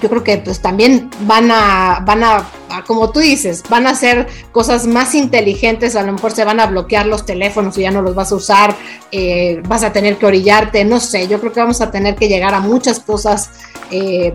yo 0.00 0.08
creo 0.08 0.22
que 0.22 0.38
pues 0.38 0.60
también 0.60 1.10
van 1.22 1.50
a, 1.50 2.02
van 2.04 2.22
a, 2.22 2.46
como 2.86 3.10
tú 3.10 3.20
dices, 3.20 3.62
van 3.68 3.86
a 3.86 3.90
hacer 3.90 4.26
cosas 4.52 4.86
más 4.86 5.14
inteligentes, 5.14 5.96
a 5.96 6.02
lo 6.02 6.12
mejor 6.12 6.32
se 6.32 6.44
van 6.44 6.60
a 6.60 6.66
bloquear 6.66 7.06
los 7.06 7.26
teléfonos 7.26 7.76
y 7.78 7.82
ya 7.82 7.90
no 7.90 8.02
los 8.02 8.14
vas 8.14 8.32
a 8.32 8.34
usar, 8.34 8.76
eh, 9.12 9.60
vas 9.68 9.82
a 9.82 9.92
tener 9.92 10.16
que 10.16 10.26
orillarte, 10.26 10.84
no 10.84 11.00
sé, 11.00 11.28
yo 11.28 11.40
creo 11.40 11.52
que 11.52 11.60
vamos 11.60 11.80
a 11.80 11.90
tener 11.90 12.14
que 12.14 12.28
llegar 12.28 12.54
a 12.54 12.60
muchas 12.60 13.00
cosas 13.00 13.50
eh, 13.90 14.34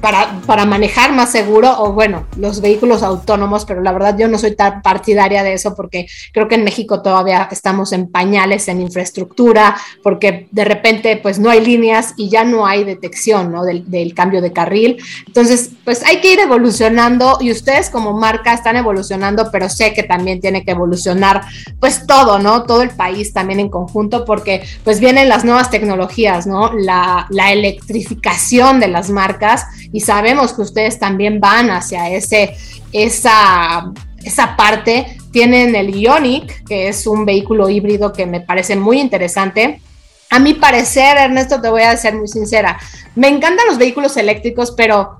para, 0.00 0.40
para, 0.46 0.64
manejar 0.64 1.12
más 1.12 1.30
seguro 1.30 1.72
o 1.78 1.92
bueno, 1.92 2.26
los 2.36 2.60
vehículos 2.60 3.02
autónomos, 3.02 3.64
pero 3.64 3.80
la 3.80 3.92
verdad 3.92 4.16
yo 4.18 4.28
no 4.28 4.38
soy 4.38 4.54
tan 4.54 4.82
partidaria 4.82 5.42
de 5.42 5.54
eso 5.54 5.74
porque 5.74 6.06
creo 6.32 6.48
que 6.48 6.54
en 6.56 6.64
México 6.64 7.02
todavía 7.02 7.48
estamos 7.50 7.92
en 7.92 8.08
pañales 8.10 8.68
en 8.68 8.80
infraestructura, 8.80 9.76
porque 10.02 10.48
de 10.50 10.64
repente 10.64 11.16
pues 11.16 11.38
no 11.38 11.50
hay 11.50 11.64
líneas 11.64 12.14
y 12.16 12.28
ya 12.28 12.44
no 12.44 12.66
hay 12.66 12.84
detección 12.84 13.52
¿no? 13.52 13.64
del, 13.64 13.88
del 13.90 14.14
cambio 14.14 14.40
de 14.40 14.52
carril. 14.52 15.02
Entonces, 15.26 15.70
pues 15.84 16.04
hay 16.04 16.20
que 16.20 16.32
ir 16.32 16.40
evolucionando 16.40 17.38
y 17.40 17.50
ustedes 17.68 17.90
como 17.90 18.14
marca 18.14 18.54
están 18.54 18.76
evolucionando, 18.76 19.50
pero 19.52 19.68
sé 19.68 19.92
que 19.92 20.02
también 20.02 20.40
tiene 20.40 20.64
que 20.64 20.70
evolucionar 20.70 21.42
pues 21.78 22.06
todo, 22.06 22.38
¿no? 22.38 22.62
Todo 22.62 22.80
el 22.80 22.88
país 22.88 23.34
también 23.34 23.60
en 23.60 23.68
conjunto 23.68 24.24
porque 24.24 24.66
pues 24.84 25.00
vienen 25.00 25.28
las 25.28 25.44
nuevas 25.44 25.70
tecnologías, 25.70 26.46
¿no? 26.46 26.72
La, 26.72 27.26
la 27.28 27.52
electrificación 27.52 28.80
de 28.80 28.88
las 28.88 29.10
marcas 29.10 29.66
y 29.92 30.00
sabemos 30.00 30.54
que 30.54 30.62
ustedes 30.62 30.98
también 30.98 31.40
van 31.40 31.70
hacia 31.70 32.08
ese, 32.08 32.56
esa, 32.92 33.92
esa 34.24 34.56
parte. 34.56 35.18
Tienen 35.30 35.76
el 35.76 35.94
Ionic, 35.94 36.64
que 36.64 36.88
es 36.88 37.06
un 37.06 37.26
vehículo 37.26 37.68
híbrido 37.68 38.14
que 38.14 38.24
me 38.24 38.40
parece 38.40 38.76
muy 38.76 38.98
interesante 38.98 39.82
a 40.30 40.38
mi 40.38 40.54
parecer, 40.54 41.16
Ernesto, 41.16 41.58
te 41.58 41.70
voy 41.70 41.82
a 41.82 41.96
ser 41.96 42.14
muy 42.14 42.28
sincera, 42.28 42.78
me 43.14 43.28
encantan 43.28 43.66
los 43.66 43.78
vehículos 43.78 44.14
eléctricos, 44.18 44.74
pero 44.76 45.18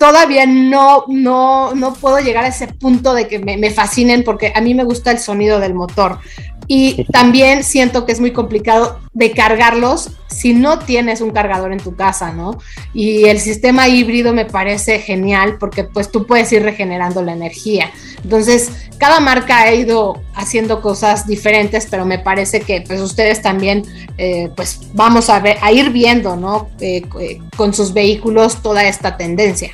todavía 0.00 0.46
no, 0.46 1.04
no, 1.08 1.74
no 1.74 1.92
puedo 1.92 2.20
llegar 2.20 2.44
a 2.44 2.48
ese 2.48 2.68
punto 2.68 3.12
de 3.12 3.28
que 3.28 3.38
me, 3.38 3.58
me 3.58 3.70
fascinen 3.70 4.24
porque 4.24 4.50
a 4.56 4.62
mí 4.62 4.72
me 4.72 4.82
gusta 4.82 5.10
el 5.10 5.18
sonido 5.18 5.60
del 5.60 5.74
motor. 5.74 6.18
Y 6.66 7.04
también 7.12 7.64
siento 7.64 8.06
que 8.06 8.12
es 8.12 8.20
muy 8.20 8.32
complicado 8.32 8.98
de 9.12 9.32
cargarlos 9.32 10.12
si 10.28 10.54
no 10.54 10.78
tienes 10.78 11.20
un 11.20 11.32
cargador 11.32 11.72
en 11.72 11.80
tu 11.80 11.96
casa, 11.96 12.32
¿no? 12.32 12.56
Y 12.94 13.24
el 13.24 13.40
sistema 13.40 13.88
híbrido 13.88 14.32
me 14.32 14.46
parece 14.46 15.00
genial 15.00 15.58
porque 15.58 15.84
pues 15.84 16.10
tú 16.10 16.26
puedes 16.26 16.50
ir 16.52 16.62
regenerando 16.62 17.20
la 17.22 17.32
energía. 17.32 17.90
Entonces, 18.22 18.70
cada 18.96 19.20
marca 19.20 19.58
ha 19.58 19.74
ido 19.74 20.22
haciendo 20.34 20.80
cosas 20.80 21.26
diferentes, 21.26 21.88
pero 21.90 22.06
me 22.06 22.18
parece 22.20 22.60
que 22.62 22.82
pues 22.86 23.00
ustedes 23.02 23.42
también 23.42 23.82
eh, 24.16 24.48
pues 24.56 24.80
vamos 24.94 25.28
a, 25.28 25.40
ver, 25.40 25.58
a 25.60 25.72
ir 25.72 25.90
viendo, 25.90 26.36
¿no? 26.36 26.70
Eh, 26.80 27.02
eh, 27.20 27.40
con 27.54 27.74
sus 27.74 27.92
vehículos 27.92 28.62
toda 28.62 28.84
esta 28.84 29.18
tendencia. 29.18 29.72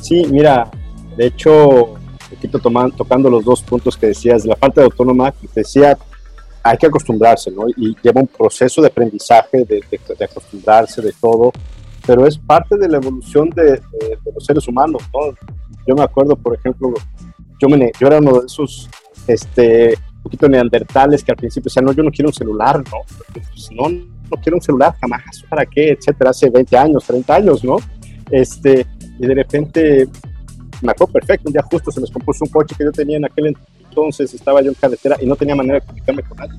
Sí, 0.00 0.24
mira, 0.30 0.70
de 1.16 1.26
hecho, 1.26 1.94
poquito 2.30 2.58
tocando 2.96 3.30
los 3.30 3.44
dos 3.44 3.62
puntos 3.62 3.96
que 3.96 4.08
decías, 4.08 4.44
la 4.44 4.56
parte 4.56 4.80
de 4.80 4.84
autónoma, 4.84 5.32
que 5.32 5.48
decía 5.54 5.96
hay 6.66 6.76
que 6.76 6.86
acostumbrarse, 6.86 7.50
¿no? 7.52 7.68
Y 7.76 7.96
lleva 8.02 8.20
un 8.20 8.26
proceso 8.26 8.80
de 8.80 8.88
aprendizaje, 8.88 9.64
de, 9.64 9.80
acostumbrarse 10.24 11.00
de 11.00 11.12
todo, 11.20 11.52
pero 12.04 12.26
es 12.26 12.36
parte 12.36 12.76
de 12.76 12.88
la 12.88 12.96
evolución 12.96 13.50
de, 13.50 13.80
los 14.34 14.44
seres 14.44 14.66
humanos, 14.66 15.02
¿no? 15.14 15.32
Yo 15.86 15.94
me 15.94 16.02
acuerdo, 16.02 16.34
por 16.34 16.56
ejemplo, 16.56 16.92
yo, 17.60 17.68
me, 17.68 17.92
yo 18.00 18.08
era 18.08 18.18
uno 18.18 18.40
de 18.40 18.46
esos, 18.46 18.90
este, 19.28 19.96
poquito 20.22 20.48
neandertales 20.48 21.22
que 21.22 21.30
al 21.30 21.36
principio 21.36 21.68
decían, 21.68 21.84
no, 21.84 21.92
yo 21.92 22.02
no 22.02 22.10
quiero 22.10 22.30
un 22.30 22.34
celular, 22.34 22.78
¿no? 22.78 22.98
Pues, 23.32 23.70
no, 23.70 23.88
no 23.88 24.36
quiero 24.42 24.56
un 24.56 24.62
celular 24.62 24.96
jamás, 25.00 25.44
¿para 25.48 25.64
qué? 25.64 25.90
Etcétera, 25.90 26.30
hace 26.30 26.50
20 26.50 26.76
años, 26.76 27.04
30 27.04 27.34
años, 27.34 27.62
¿no? 27.62 27.76
Este, 28.28 28.84
y 29.18 29.26
de 29.26 29.34
repente 29.34 30.08
me 30.82 30.92
acuerdo 30.92 31.14
perfecto, 31.14 31.48
un 31.48 31.52
día 31.52 31.62
justo 31.62 31.90
se 31.90 32.00
me 32.00 32.04
descompuso 32.04 32.44
un 32.44 32.50
coche 32.50 32.74
que 32.76 32.84
yo 32.84 32.92
tenía 32.92 33.16
en 33.16 33.24
aquel 33.24 33.56
entonces, 33.88 34.34
estaba 34.34 34.60
yo 34.60 34.68
en 34.68 34.74
carretera 34.74 35.16
y 35.20 35.26
no 35.26 35.36
tenía 35.36 35.54
manera 35.54 35.80
de 35.80 35.86
comunicarme 35.86 36.22
con 36.22 36.36
nadie. 36.36 36.58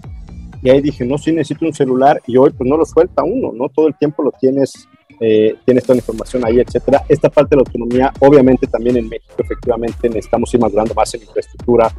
Y 0.64 0.70
ahí 0.72 0.82
dije, 0.82 1.06
no, 1.06 1.20
sí 1.20 1.32
necesito 1.32 1.66
un 1.66 1.74
celular 1.74 2.20
y 2.26 2.36
hoy 2.36 2.52
pues 2.52 2.68
no 2.68 2.78
lo 2.78 2.86
suelta 2.86 3.24
uno, 3.24 3.52
¿no? 3.54 3.70
Todo 3.70 3.88
el 3.88 3.96
tiempo 3.96 4.24
lo 4.24 4.32
tienes, 4.32 4.88
eh, 5.20 5.56
tienes 5.64 5.84
toda 5.84 5.96
la 5.96 6.00
información 6.00 6.44
ahí, 6.46 6.60
etcétera. 6.60 7.04
Esta 7.08 7.30
parte 7.30 7.52
de 7.52 7.58
la 7.58 7.62
autonomía, 7.62 8.12
obviamente 8.22 8.66
también 8.66 8.98
en 8.98 9.08
México, 9.08 9.36
efectivamente, 9.38 10.10
necesitamos 10.10 10.52
ir 10.54 10.62
madurando 10.62 10.96
más 10.96 11.14
en 11.14 11.22
infraestructura, 11.22 11.92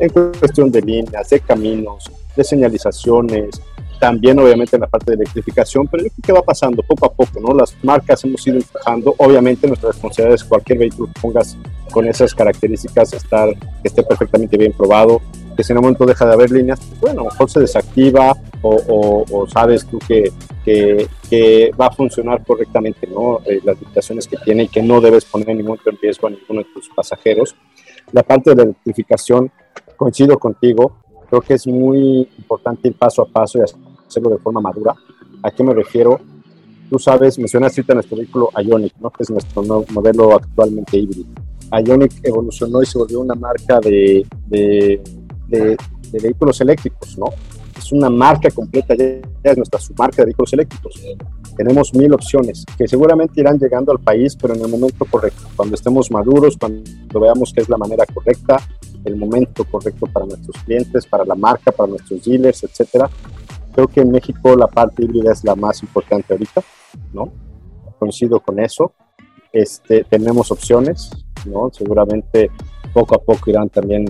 en 0.00 0.08
cuestión 0.08 0.70
de 0.72 0.80
líneas, 0.80 1.28
de 1.28 1.40
caminos, 1.40 2.10
de 2.34 2.44
señalizaciones, 2.44 3.60
también 3.98 4.38
obviamente 4.38 4.76
en 4.76 4.82
la 4.82 4.86
parte 4.86 5.12
de 5.12 5.16
electrificación, 5.16 5.86
pero 5.88 6.04
yo 6.04 6.10
creo 6.10 6.22
que 6.26 6.32
va 6.40 6.42
pasando 6.42 6.82
poco 6.82 7.06
a 7.06 7.12
poco, 7.12 7.40
¿no? 7.40 7.54
Las 7.54 7.74
marcas 7.82 8.24
hemos 8.24 8.46
ido 8.46 8.56
empujando, 8.56 9.14
obviamente 9.18 9.66
nuestra 9.66 9.90
responsabilidad 9.90 10.34
es 10.34 10.44
cualquier 10.44 10.78
vehículo 10.78 11.08
que 11.12 11.20
pongas 11.20 11.56
con 11.90 12.06
esas 12.06 12.34
características, 12.34 13.12
estar, 13.12 13.48
que 13.50 13.88
esté 13.88 14.02
perfectamente 14.02 14.56
bien 14.56 14.72
probado, 14.72 15.20
que 15.56 15.64
si 15.64 15.72
en 15.72 15.78
un 15.78 15.82
momento 15.82 16.06
deja 16.06 16.24
de 16.26 16.34
haber 16.34 16.50
líneas, 16.50 16.78
pues 16.78 17.00
bueno, 17.00 17.22
a 17.22 17.24
lo 17.24 17.30
mejor 17.30 17.50
se 17.50 17.60
desactiva 17.60 18.36
o, 18.62 19.24
o, 19.28 19.46
sabes 19.48 19.84
tú 19.86 19.98
que, 20.06 20.30
que, 20.64 21.08
que, 21.28 21.72
va 21.80 21.86
a 21.86 21.90
funcionar 21.90 22.44
correctamente, 22.44 23.06
¿no? 23.08 23.40
Eh, 23.44 23.60
las 23.64 23.80
limitaciones 23.80 24.28
que 24.28 24.36
tiene 24.36 24.64
y 24.64 24.68
que 24.68 24.82
no 24.82 25.00
debes 25.00 25.24
poner 25.24 25.50
en 25.50 25.58
ningún 25.58 25.78
riesgo 26.00 26.28
a 26.28 26.30
ninguno 26.30 26.60
de 26.60 26.66
tus 26.72 26.88
pasajeros. 26.90 27.56
La 28.12 28.22
parte 28.22 28.50
de 28.50 28.56
la 28.56 28.62
electrificación, 28.62 29.50
coincido 29.96 30.38
contigo, 30.38 30.98
creo 31.28 31.40
que 31.42 31.54
es 31.54 31.66
muy 31.66 32.28
importante 32.38 32.88
ir 32.88 32.94
paso 32.94 33.22
a 33.22 33.26
paso 33.26 33.58
y 33.58 33.62
hacerlo 34.08 34.30
de 34.30 34.38
forma 34.38 34.60
madura. 34.60 34.94
¿A 35.42 35.50
qué 35.50 35.62
me 35.62 35.74
refiero? 35.74 36.18
Tú 36.90 36.98
sabes, 36.98 37.38
mencionaste 37.38 37.80
ahorita 37.80 37.94
nuestro 37.94 38.16
vehículo 38.16 38.50
Ionic, 38.64 38.94
¿no? 38.98 39.10
que 39.10 39.22
es 39.22 39.30
nuestro 39.30 39.62
modelo 39.90 40.34
actualmente 40.34 40.96
híbrido. 40.96 41.26
Ionic 41.70 42.12
evolucionó 42.22 42.82
y 42.82 42.86
se 42.86 42.98
volvió 42.98 43.20
una 43.20 43.34
marca 43.34 43.78
de, 43.80 44.26
de, 44.46 45.00
de, 45.48 45.76
vehículos 46.22 46.60
eléctricos, 46.62 47.18
¿no? 47.18 47.26
Es 47.76 47.92
una 47.92 48.08
marca 48.08 48.50
completa, 48.50 48.94
ya 48.96 49.20
es 49.44 49.56
nuestra 49.56 49.78
submarca 49.78 50.22
de 50.22 50.26
vehículos 50.26 50.52
eléctricos. 50.54 51.00
Tenemos 51.56 51.92
mil 51.94 52.12
opciones 52.14 52.64
que 52.76 52.88
seguramente 52.88 53.40
irán 53.40 53.58
llegando 53.58 53.92
al 53.92 53.98
país, 53.98 54.34
pero 54.40 54.54
en 54.54 54.62
el 54.62 54.68
momento 54.68 55.04
correcto, 55.04 55.42
cuando 55.54 55.74
estemos 55.74 56.10
maduros, 56.10 56.56
cuando 56.56 57.20
veamos 57.20 57.52
que 57.52 57.60
es 57.60 57.68
la 57.68 57.76
manera 57.76 58.06
correcta, 58.06 58.56
el 59.04 59.16
momento 59.16 59.64
correcto 59.64 60.06
para 60.06 60.26
nuestros 60.26 60.56
clientes, 60.64 61.06
para 61.06 61.24
la 61.24 61.34
marca, 61.34 61.70
para 61.70 61.90
nuestros 61.90 62.24
dealers, 62.24 62.64
etcétera. 62.64 63.10
Creo 63.72 63.86
que 63.86 64.00
en 64.00 64.10
México 64.10 64.56
la 64.56 64.66
parte 64.66 65.04
híbrida 65.04 65.32
es 65.32 65.44
la 65.44 65.54
más 65.54 65.82
importante 65.82 66.32
ahorita, 66.32 66.62
¿no? 67.12 67.32
Coincido 67.98 68.40
con 68.40 68.58
eso. 68.60 68.92
Este, 69.52 70.04
tenemos 70.04 70.50
opciones, 70.50 71.10
¿no? 71.46 71.70
Seguramente 71.72 72.50
poco 72.92 73.14
a 73.14 73.18
poco 73.18 73.50
irán 73.50 73.68
también 73.68 74.04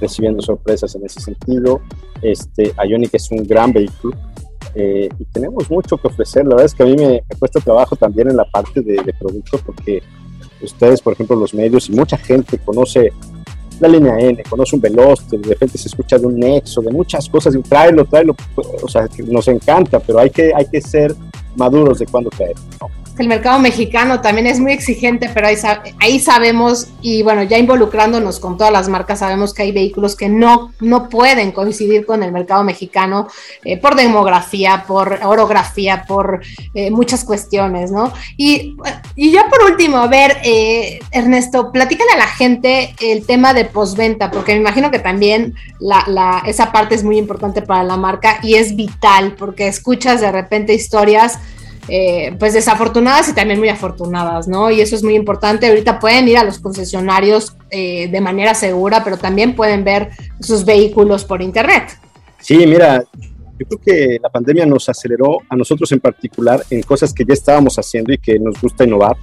recibiendo 0.00 0.42
sorpresas 0.42 0.94
en 0.94 1.04
ese 1.04 1.20
sentido. 1.20 1.80
Este, 2.22 2.74
Ionic 2.86 3.14
es 3.14 3.30
un 3.30 3.44
gran 3.44 3.72
vehículo 3.72 4.16
eh, 4.74 5.08
y 5.18 5.24
tenemos 5.26 5.70
mucho 5.70 5.96
que 5.96 6.08
ofrecer. 6.08 6.44
La 6.44 6.50
verdad 6.50 6.66
es 6.66 6.74
que 6.74 6.82
a 6.82 6.86
mí 6.86 6.96
me, 6.96 7.22
cuesta 7.38 7.60
trabajo 7.60 7.96
también 7.96 8.30
en 8.30 8.36
la 8.36 8.44
parte 8.44 8.82
de, 8.82 9.02
de 9.02 9.12
producto 9.14 9.58
porque 9.64 10.02
ustedes, 10.62 11.00
por 11.00 11.14
ejemplo, 11.14 11.36
los 11.36 11.54
medios 11.54 11.88
y 11.88 11.92
mucha 11.92 12.16
gente 12.16 12.58
conoce 12.58 13.12
la 13.80 13.88
línea 13.88 14.18
N, 14.18 14.42
conoce 14.48 14.76
un 14.76 14.82
Veloster, 14.82 15.40
de 15.40 15.48
repente 15.50 15.78
se 15.78 15.88
escucha 15.88 16.18
de 16.18 16.26
un 16.26 16.38
Nexo, 16.38 16.80
de 16.80 16.90
muchas 16.90 17.28
cosas, 17.28 17.54
y 17.54 17.60
tráelo, 17.60 18.04
tráelo, 18.04 18.34
o 18.82 18.88
sea, 18.88 19.08
nos 19.26 19.48
encanta, 19.48 20.00
pero 20.00 20.18
hay 20.18 20.30
que, 20.30 20.52
hay 20.54 20.66
que 20.66 20.80
ser 20.80 21.14
maduros 21.56 21.98
de 21.98 22.06
cuándo 22.06 22.30
caer, 22.30 22.54
¿no? 22.80 23.05
El 23.18 23.28
mercado 23.28 23.58
mexicano 23.58 24.20
también 24.20 24.46
es 24.46 24.60
muy 24.60 24.72
exigente, 24.72 25.30
pero 25.32 25.46
ahí, 25.46 25.56
ahí, 26.00 26.20
sabemos, 26.20 26.88
y 27.00 27.22
bueno, 27.22 27.42
ya 27.42 27.58
involucrándonos 27.58 28.40
con 28.40 28.58
todas 28.58 28.72
las 28.72 28.88
marcas, 28.88 29.20
sabemos 29.20 29.54
que 29.54 29.62
hay 29.62 29.72
vehículos 29.72 30.16
que 30.16 30.28
no, 30.28 30.72
no 30.80 31.08
pueden 31.08 31.52
coincidir 31.52 32.04
con 32.04 32.22
el 32.22 32.32
mercado 32.32 32.62
mexicano 32.62 33.28
eh, 33.64 33.78
por 33.78 33.94
demografía, 33.94 34.84
por 34.86 35.18
orografía, 35.24 36.04
por 36.06 36.42
eh, 36.74 36.90
muchas 36.90 37.24
cuestiones, 37.24 37.90
¿no? 37.90 38.12
Y, 38.36 38.76
y, 39.14 39.30
ya 39.30 39.48
por 39.48 39.70
último, 39.70 39.98
a 39.98 40.08
ver, 40.08 40.38
eh, 40.44 40.98
Ernesto, 41.10 41.72
platícale 41.72 42.12
a 42.12 42.18
la 42.18 42.26
gente 42.26 42.94
el 43.00 43.24
tema 43.24 43.54
de 43.54 43.64
postventa, 43.64 44.30
porque 44.30 44.52
me 44.52 44.60
imagino 44.60 44.90
que 44.90 44.98
también 44.98 45.54
la, 45.78 46.42
esa 46.46 46.72
parte 46.72 46.94
es 46.94 47.02
muy 47.02 47.18
importante 47.18 47.62
para 47.62 47.82
la 47.82 47.96
marca 47.96 48.38
y 48.42 48.54
es 48.54 48.76
vital, 48.76 49.36
porque 49.38 49.68
escuchas 49.68 50.20
de 50.20 50.32
repente 50.32 50.74
historias 50.74 51.38
eh, 51.88 52.34
pues 52.38 52.52
desafortunadas 52.52 53.28
y 53.28 53.34
también 53.34 53.58
muy 53.58 53.68
afortunadas, 53.68 54.48
¿no? 54.48 54.70
Y 54.70 54.80
eso 54.80 54.96
es 54.96 55.02
muy 55.02 55.14
importante. 55.14 55.68
Ahorita 55.68 55.98
pueden 56.00 56.26
ir 56.28 56.38
a 56.38 56.44
los 56.44 56.58
concesionarios 56.58 57.56
eh, 57.70 58.08
de 58.08 58.20
manera 58.20 58.54
segura, 58.54 59.04
pero 59.04 59.16
también 59.16 59.54
pueden 59.54 59.84
ver 59.84 60.10
sus 60.40 60.64
vehículos 60.64 61.24
por 61.24 61.42
internet. 61.42 61.98
Sí, 62.40 62.66
mira, 62.66 63.04
yo 63.58 63.66
creo 63.66 63.80
que 63.80 64.18
la 64.22 64.28
pandemia 64.28 64.66
nos 64.66 64.88
aceleró 64.88 65.38
a 65.48 65.56
nosotros 65.56 65.90
en 65.92 66.00
particular 66.00 66.62
en 66.70 66.82
cosas 66.82 67.12
que 67.12 67.24
ya 67.24 67.34
estábamos 67.34 67.76
haciendo 67.78 68.12
y 68.12 68.18
que 68.18 68.38
nos 68.38 68.60
gusta 68.60 68.84
innovar. 68.84 69.16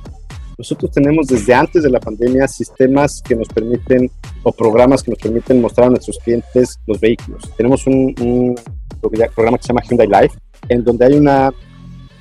Nosotros 0.58 0.92
tenemos 0.92 1.28
desde 1.28 1.54
antes 1.54 1.84
de 1.84 1.90
la 1.90 2.00
pandemia 2.00 2.48
sistemas 2.48 3.22
que 3.22 3.36
nos 3.36 3.48
permiten 3.48 4.10
o 4.44 4.52
programas 4.52 5.04
que 5.04 5.12
nos 5.12 5.20
permiten 5.20 5.62
mostrar 5.62 5.88
a 5.88 5.90
nuestros 5.92 6.18
clientes 6.20 6.80
los 6.88 7.00
vehículos. 7.00 7.44
Tenemos 7.58 7.86
un, 7.88 8.56
programa 9.36 9.58
que 9.58 9.64
se 9.64 9.70
llama 9.70 9.82
Hyundai 9.82 10.08
Live, 10.08 10.34
en 10.70 10.84
donde 10.84 11.06
hay 11.06 11.14
una 11.14 11.52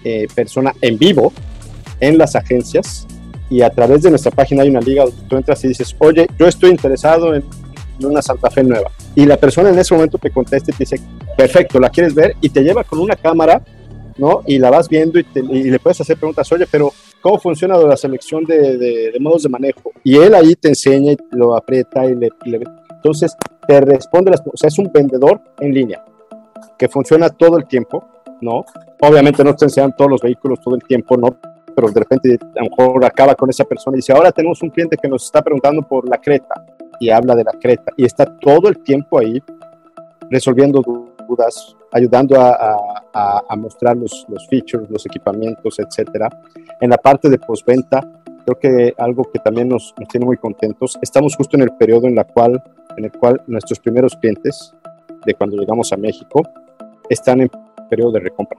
eh, 0.05 0.27
persona 0.35 0.75
en 0.81 0.99
vivo 0.99 1.33
en 2.01 2.19
las 2.19 2.35
agencias 2.35 3.07
y 3.53 3.61
a 3.61 3.71
través 3.71 4.03
de 4.03 4.11
nuestra 4.11 4.31
página 4.31 4.63
hay 4.63 4.71
una 4.71 4.81
liga 4.81 5.05
donde 5.05 5.23
tú 5.29 5.37
entras 5.37 5.63
y 5.65 5.69
dices, 5.69 5.95
oye, 5.99 6.27
yo 6.39 6.47
estoy 6.47 6.71
interesado 6.71 7.35
en, 7.35 7.45
una 8.03 8.21
Santa 8.21 8.51
Fe 8.51 8.65
nueva. 8.65 8.91
Y 9.15 9.27
la 9.27 9.37
persona 9.37 9.69
en 9.69 9.79
ese 9.79 9.95
momento 9.95 10.19
te 10.19 10.31
contesta 10.31 10.73
y 10.73 10.75
te 10.75 10.83
dice, 10.83 11.01
perfecto, 11.37 11.79
¿la 11.79 11.89
quieres 11.89 12.15
ver? 12.15 12.35
Y 12.41 12.49
te 12.49 12.63
lleva 12.63 12.83
con 12.83 12.99
una 12.99 13.15
cámara, 13.15 13.63
¿no? 14.17 14.43
Y 14.45 14.59
la 14.59 14.71
vas 14.71 14.89
viendo 14.89 15.21
y, 15.21 15.25
le 15.35 15.79
puedes 15.79 16.01
hacer 16.01 16.17
preguntas, 16.17 16.51
oye, 16.51 16.67
pero 16.69 16.93
¿cómo 17.21 17.39
funciona 17.39 17.77
la 17.77 17.97
selección 17.97 18.45
de, 18.45 19.15
modos 19.21 19.45
de 19.45 19.51
manejo? 19.51 19.93
Y 20.03 20.17
él 20.17 20.35
ahí 20.35 20.57
te 20.57 20.69
enseña 20.69 21.13
y 21.13 21.17
lo 21.31 21.55
aprieta 21.55 22.05
y 22.07 22.17
le... 22.17 22.31
entonces 22.97 23.37
te 23.69 23.81
responde, 23.81 24.33
las, 24.33 24.41
o 24.41 24.57
sea, 24.57 24.67
es 24.67 24.79
un 24.79 24.91
vendedor 24.93 25.41
en 25.61 25.73
línea 25.73 26.03
que 26.79 26.89
funciona 26.89 27.29
todo 27.29 27.59
el 27.59 27.67
tiempo 27.67 28.05
¿no? 28.43 28.65
Obviamente 29.01 29.43
no 29.43 29.55
te 29.55 29.65
enseñan 29.65 29.95
todos 29.97 30.11
los 30.11 30.21
vehículos 30.21 30.61
todo 30.61 30.75
el 30.75 30.83
tiempo, 30.83 31.17
¿no? 31.17 31.37
Pero 31.75 31.89
de 31.89 32.01
repente 32.01 32.39
a 32.57 32.65
lo 32.65 32.71
mejor 32.71 33.05
acaba 33.05 33.35
con 33.35 33.49
esa 33.49 33.65
persona 33.65 33.97
y 33.97 33.99
dice, 33.99 34.13
ahora 34.13 34.31
tenemos 34.33 34.63
un 34.63 34.71
cliente 34.71 34.99
que 35.01 35.09
nos 35.09 35.25
está 35.25 35.41
preguntando 35.41 35.83
por 35.83 36.07
la 36.07 36.19
Creta 36.19 36.67
y 37.01 37.09
habla 37.09 37.35
de 37.35 37.45
la 37.45 37.53
Creta 37.53 37.93
y 37.97 38.05
está 38.05 38.27
todo 38.27 38.69
el 38.69 38.79
tiempo 38.81 39.19
ahí 39.19 39.43
resolviendo 40.29 40.83
dudas, 41.29 41.77
ayudando 41.93 42.37
a, 42.39 43.57
mostrar 43.57 43.97
los, 43.97 44.27
los, 44.29 44.47
features, 44.49 44.91
los 44.91 45.07
equipamientos, 45.07 45.79
etcétera. 45.79 46.29
En 46.81 46.91
la 46.91 46.97
parte 46.97 47.29
de 47.29 47.39
postventa, 47.39 48.01
creo 48.45 48.59
que 48.59 48.95
algo 48.99 49.25
que 49.31 49.39
también 49.39 49.69
nos, 49.69 49.95
nos, 49.99 50.09
tiene 50.09 50.27
muy 50.27 50.37
contentos, 50.37 50.99
estamos 51.01 51.37
justo 51.37 51.57
en 51.57 51.63
el 51.63 51.77
periodo 51.77 52.09
en, 52.09 52.15
la 52.15 52.25
cual, 52.25 52.63
en 52.97 53.05
el 53.05 53.13
cual 53.13 53.41
nuestros 53.47 53.79
primeros 53.79 54.17
clientes, 54.17 54.75
de 55.25 55.35
cuando 55.35 55.57
llegamos 55.57 55.93
a 55.93 55.97
México, 55.97 56.43
están 57.09 57.41
en 57.41 57.51
periodo 57.89 58.13
de 58.13 58.21
recompra. 58.21 58.59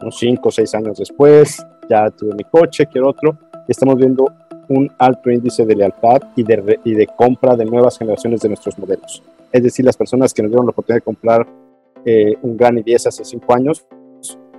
Unos 0.00 0.18
5 0.18 0.48
o 0.48 0.50
6 0.50 0.74
años 0.74 0.98
después, 0.98 1.64
ya 1.88 2.10
tuve 2.10 2.34
mi 2.34 2.44
coche, 2.44 2.86
quiero 2.86 3.10
otro, 3.10 3.36
estamos 3.68 3.96
viendo 3.96 4.26
un 4.68 4.90
alto 4.98 5.30
índice 5.30 5.66
de 5.66 5.74
lealtad 5.74 6.22
y 6.36 6.44
de, 6.44 6.78
y 6.84 6.94
de 6.94 7.06
compra 7.08 7.56
de 7.56 7.64
nuevas 7.64 7.98
generaciones 7.98 8.40
de 8.40 8.48
nuestros 8.48 8.78
modelos. 8.78 9.22
Es 9.52 9.62
decir, 9.62 9.84
las 9.84 9.96
personas 9.96 10.32
que 10.32 10.42
nos 10.42 10.50
dieron 10.50 10.66
la 10.66 10.70
oportunidad 10.70 10.98
de 10.98 11.04
comprar 11.04 11.46
eh, 12.04 12.34
un 12.42 12.56
Gran 12.56 12.76
10 12.76 13.06
hace 13.08 13.24
cinco 13.24 13.54
años, 13.54 13.84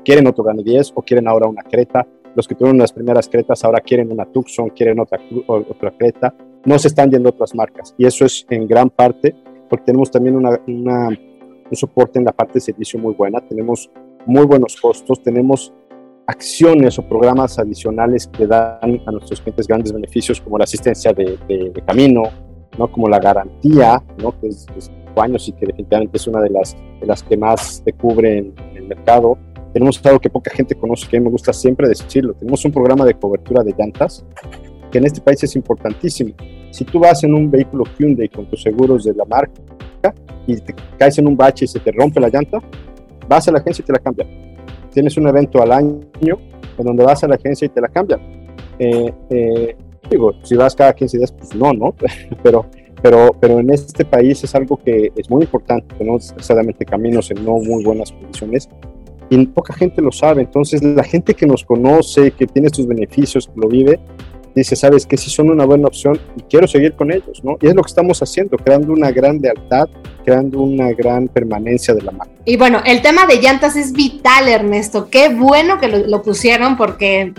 quieren 0.03 0.27
otro 0.27 0.43
Gran 0.43 0.57
10 0.57 0.91
o 0.95 1.01
quieren 1.01 1.27
ahora 1.27 1.47
una 1.47 1.63
Creta. 1.63 2.05
Los 2.35 2.47
que 2.47 2.55
tuvieron 2.55 2.77
las 2.77 2.91
primeras 2.93 3.27
Cretas 3.29 3.63
ahora 3.63 3.79
quieren 3.79 4.11
una 4.11 4.25
Tucson, 4.25 4.69
quieren 4.69 4.99
otra, 4.99 5.19
otra 5.47 5.91
Creta. 5.91 6.33
No 6.65 6.77
se 6.77 6.89
están 6.89 7.09
yendo 7.09 7.29
otras 7.29 7.55
marcas. 7.55 7.95
Y 7.97 8.05
eso 8.05 8.25
es 8.25 8.45
en 8.49 8.67
gran 8.67 8.89
parte 8.89 9.33
porque 9.69 9.85
tenemos 9.85 10.11
también 10.11 10.35
una, 10.35 10.59
una, 10.67 11.17
un 11.71 11.77
soporte 11.77 12.19
en 12.19 12.25
la 12.25 12.33
parte 12.33 12.55
de 12.55 12.59
servicio 12.59 12.99
muy 12.99 13.13
buena. 13.13 13.39
Tenemos 13.41 13.89
muy 14.25 14.45
buenos 14.45 14.75
costos, 14.79 15.23
tenemos 15.23 15.73
acciones 16.27 16.99
o 16.99 17.01
programas 17.01 17.57
adicionales 17.57 18.27
que 18.27 18.45
dan 18.45 19.01
a 19.05 19.11
nuestros 19.11 19.41
clientes 19.41 19.67
grandes 19.67 19.91
beneficios 19.91 20.39
como 20.39 20.57
la 20.57 20.65
asistencia 20.65 21.13
de, 21.13 21.37
de, 21.47 21.81
camino, 21.85 22.23
¿no? 22.77 22.91
como 22.91 23.07
la 23.09 23.19
garantía, 23.19 24.03
¿no? 24.21 24.39
que 24.39 24.47
es, 24.47 24.65
de 24.67 24.81
cinco 24.81 25.21
años 25.21 25.47
y 25.47 25.53
que 25.53 25.65
definitivamente 25.65 26.17
es 26.17 26.27
una 26.27 26.41
de 26.41 26.49
las, 26.49 26.75
de 26.99 27.07
las 27.07 27.23
que 27.23 27.37
más 27.37 27.81
te 27.83 27.93
cubre 27.93 28.37
en, 28.37 28.53
el 28.75 28.87
mercado. 28.87 29.37
Tenemos 29.73 30.05
algo 30.05 30.19
que 30.19 30.29
poca 30.29 30.51
gente 30.51 30.75
conoce, 30.75 31.07
que 31.07 31.17
a 31.17 31.19
mí 31.19 31.25
me 31.25 31.31
gusta 31.31 31.53
siempre 31.53 31.87
decirlo. 31.87 32.33
Tenemos 32.33 32.63
un 32.65 32.71
programa 32.71 33.05
de 33.05 33.13
cobertura 33.13 33.63
de 33.63 33.73
llantas 33.77 34.25
que 34.91 34.97
en 34.97 35.05
este 35.05 35.21
país 35.21 35.41
es 35.43 35.55
importantísimo. 35.55 36.33
Si 36.71 36.83
tú 36.83 36.99
vas 36.99 37.23
en 37.23 37.33
un 37.33 37.49
vehículo 37.49 37.85
Hyundai 37.97 38.27
con 38.27 38.45
tus 38.49 38.61
seguros 38.61 39.05
de 39.05 39.13
la 39.13 39.23
marca 39.23 39.61
y 40.47 40.57
te 40.57 40.73
caes 40.97 41.17
en 41.19 41.27
un 41.27 41.37
bache 41.37 41.65
y 41.65 41.67
se 41.67 41.79
te 41.79 41.91
rompe 41.91 42.19
la 42.19 42.29
llanta, 42.29 42.59
vas 43.27 43.47
a 43.47 43.51
la 43.51 43.59
agencia 43.59 43.83
y 43.83 43.85
te 43.85 43.93
la 43.93 43.99
cambian. 43.99 44.27
Tienes 44.91 45.17
un 45.17 45.27
evento 45.27 45.61
al 45.61 45.71
año 45.71 46.01
en 46.77 46.85
donde 46.85 47.03
vas 47.03 47.23
a 47.23 47.27
la 47.27 47.35
agencia 47.35 47.65
y 47.65 47.69
te 47.69 47.81
la 47.81 47.87
cambian. 47.87 48.19
Eh, 48.79 49.13
eh, 49.29 49.75
digo, 50.09 50.33
si 50.43 50.55
vas 50.55 50.75
cada 50.75 50.93
15 50.93 51.17
días, 51.17 51.31
pues 51.31 51.55
no, 51.55 51.73
¿no? 51.73 51.95
pero, 52.43 52.65
pero, 53.01 53.35
pero 53.39 53.59
en 53.59 53.69
este 53.69 54.03
país 54.05 54.43
es 54.43 54.53
algo 54.55 54.77
que 54.77 55.11
es 55.15 55.29
muy 55.29 55.43
importante. 55.43 55.95
Tenemos 55.97 56.33
necesariamente 56.33 56.85
caminos 56.85 57.31
en 57.31 57.45
no 57.45 57.53
muy 57.53 57.83
buenas 57.83 58.11
condiciones 58.11 58.69
y 59.31 59.45
poca 59.47 59.73
gente 59.73 60.01
lo 60.01 60.11
sabe. 60.11 60.41
Entonces, 60.41 60.83
la 60.83 61.03
gente 61.03 61.33
que 61.33 61.47
nos 61.47 61.63
conoce, 61.63 62.31
que 62.31 62.45
tiene 62.47 62.67
estos 62.67 62.85
beneficios, 62.85 63.47
que 63.47 63.53
lo 63.55 63.69
vive, 63.69 63.97
dice, 64.55 64.75
sabes 64.75 65.05
que 65.05 65.17
sí 65.17 65.29
son 65.29 65.49
una 65.49 65.65
buena 65.65 65.87
opción 65.87 66.19
quiero 66.49 66.67
seguir 66.67 66.93
con 66.93 67.11
ellos, 67.11 67.41
¿no? 67.43 67.57
Y 67.61 67.67
es 67.67 67.75
lo 67.75 67.81
que 67.81 67.87
estamos 67.87 68.21
haciendo, 68.21 68.57
creando 68.57 68.93
una 68.93 69.11
gran 69.11 69.39
lealtad, 69.39 69.87
creando 70.23 70.61
una 70.61 70.91
gran 70.91 71.27
permanencia 71.27 71.93
de 71.93 72.01
la 72.01 72.11
marca. 72.11 72.33
Y 72.45 72.57
bueno, 72.57 72.81
el 72.85 73.01
tema 73.01 73.25
de 73.25 73.41
llantas 73.41 73.75
es 73.75 73.93
vital, 73.93 74.47
Ernesto. 74.47 75.09
Qué 75.09 75.29
bueno 75.29 75.79
que 75.79 75.87
lo, 75.87 76.21
pusieron 76.21 76.77
porque, 76.77 77.33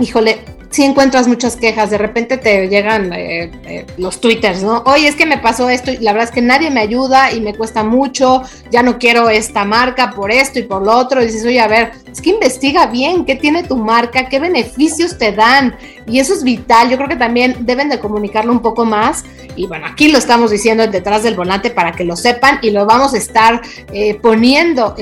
híjole, 0.00 0.38
si 0.70 0.82
encuentras 0.82 1.28
muchas 1.28 1.54
quejas, 1.54 1.90
de 1.90 1.98
repente 1.98 2.36
te 2.36 2.68
llegan 2.68 3.12
eh, 3.12 3.50
eh, 3.64 3.86
los 3.96 4.20
twitters, 4.20 4.62
¿no? 4.64 4.82
Oye, 4.86 5.06
es 5.06 5.14
que 5.14 5.24
me 5.24 5.38
pasó 5.38 5.70
esto 5.70 5.92
y 5.92 5.98
la 5.98 6.12
verdad 6.12 6.28
es 6.30 6.34
que 6.34 6.42
nadie 6.42 6.68
me 6.70 6.80
ayuda 6.80 7.32
y 7.32 7.40
me 7.40 7.54
cuesta 7.54 7.84
mucho, 7.84 8.42
ya 8.72 8.82
no 8.82 8.98
quiero 8.98 9.30
esta 9.30 9.64
marca 9.64 10.10
por 10.10 10.32
esto 10.32 10.58
y 10.58 10.62
por 10.62 10.84
lo 10.84 10.96
otro. 10.96 11.22
Y 11.22 11.26
dices, 11.26 11.44
oye, 11.44 11.60
a 11.60 11.68
ver, 11.68 11.92
es 12.10 12.20
que 12.20 12.30
investiga 12.30 12.86
bien 12.86 13.24
qué 13.24 13.36
tiene 13.36 13.62
tu 13.62 13.76
marca, 13.76 14.28
qué 14.28 14.40
beneficios 14.40 15.16
te 15.16 15.30
dan. 15.30 15.76
Y 16.06 16.18
eso 16.18 16.34
es 16.34 16.44
vital, 16.44 16.90
yo 16.90 16.96
creo 16.96 17.08
que 17.08 17.16
también 17.16 17.56
deben 17.60 17.88
de 17.88 17.98
comunicarlo 17.98 18.52
un 18.52 18.60
poco 18.60 18.84
más. 18.84 19.24
Y 19.56 19.66
bueno, 19.66 19.86
aquí 19.86 20.08
lo 20.08 20.18
estamos 20.18 20.50
diciendo 20.50 20.86
detrás 20.86 21.22
del 21.22 21.34
volante 21.34 21.70
para 21.70 21.92
que 21.92 22.04
lo 22.04 22.16
sepan 22.16 22.58
y 22.62 22.70
lo 22.70 22.86
vamos 22.86 23.14
a 23.14 23.18
estar 23.18 23.62
eh, 23.92 24.14
poniendo 24.20 24.94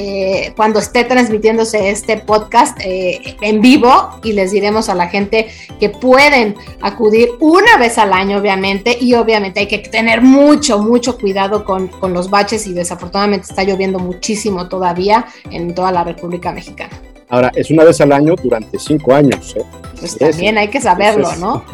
cuando 0.57 0.79
esté 0.79 1.05
transmitiéndose 1.05 1.91
este 1.91 2.19
podcast 2.19 2.77
en 2.83 3.61
vivo 3.61 4.21
y 4.23 4.33
les 4.33 4.53
diremos 4.53 4.89
a 4.89 4.95
la 4.95 5.09
gente 5.09 5.49
que 5.81 5.89
pueden 5.89 6.55
acudir 6.81 7.31
una 7.41 7.77
vez 7.79 7.99
al 7.99 8.13
año, 8.13 8.39
obviamente, 8.39 8.97
y 9.01 9.15
obviamente 9.15 9.61
hay 9.61 9.69
que 9.69 9.79
tener 9.79 10.23
mucho, 10.23 10.79
mucho 10.79 11.19
cuidado 11.19 11.65
con, 11.65 11.89
con 11.89 12.13
los 12.13 12.31
baches 12.31 12.67
y 12.67 12.73
desafortunadamente 12.73 13.47
está 13.49 13.65
lloviendo 13.65 13.99
muchísimo 13.99 14.69
todavía 14.69 15.27
en 15.51 15.75
toda 15.75 15.93
la 15.93 16.05
República 16.05 16.53
Mexicana. 16.53 17.12
Ahora, 17.33 17.51
es 17.55 17.71
una 17.71 17.85
vez 17.85 17.99
al 18.03 18.13
año 18.13 18.35
durante 18.37 18.79
cinco 18.79 19.15
años. 19.15 19.55
¿eh? 19.57 19.65
Pues 19.99 20.19
también 20.19 20.59
hay 20.59 20.69
que 20.69 20.83
saberlo, 20.83 21.35
¿no? 21.37 21.65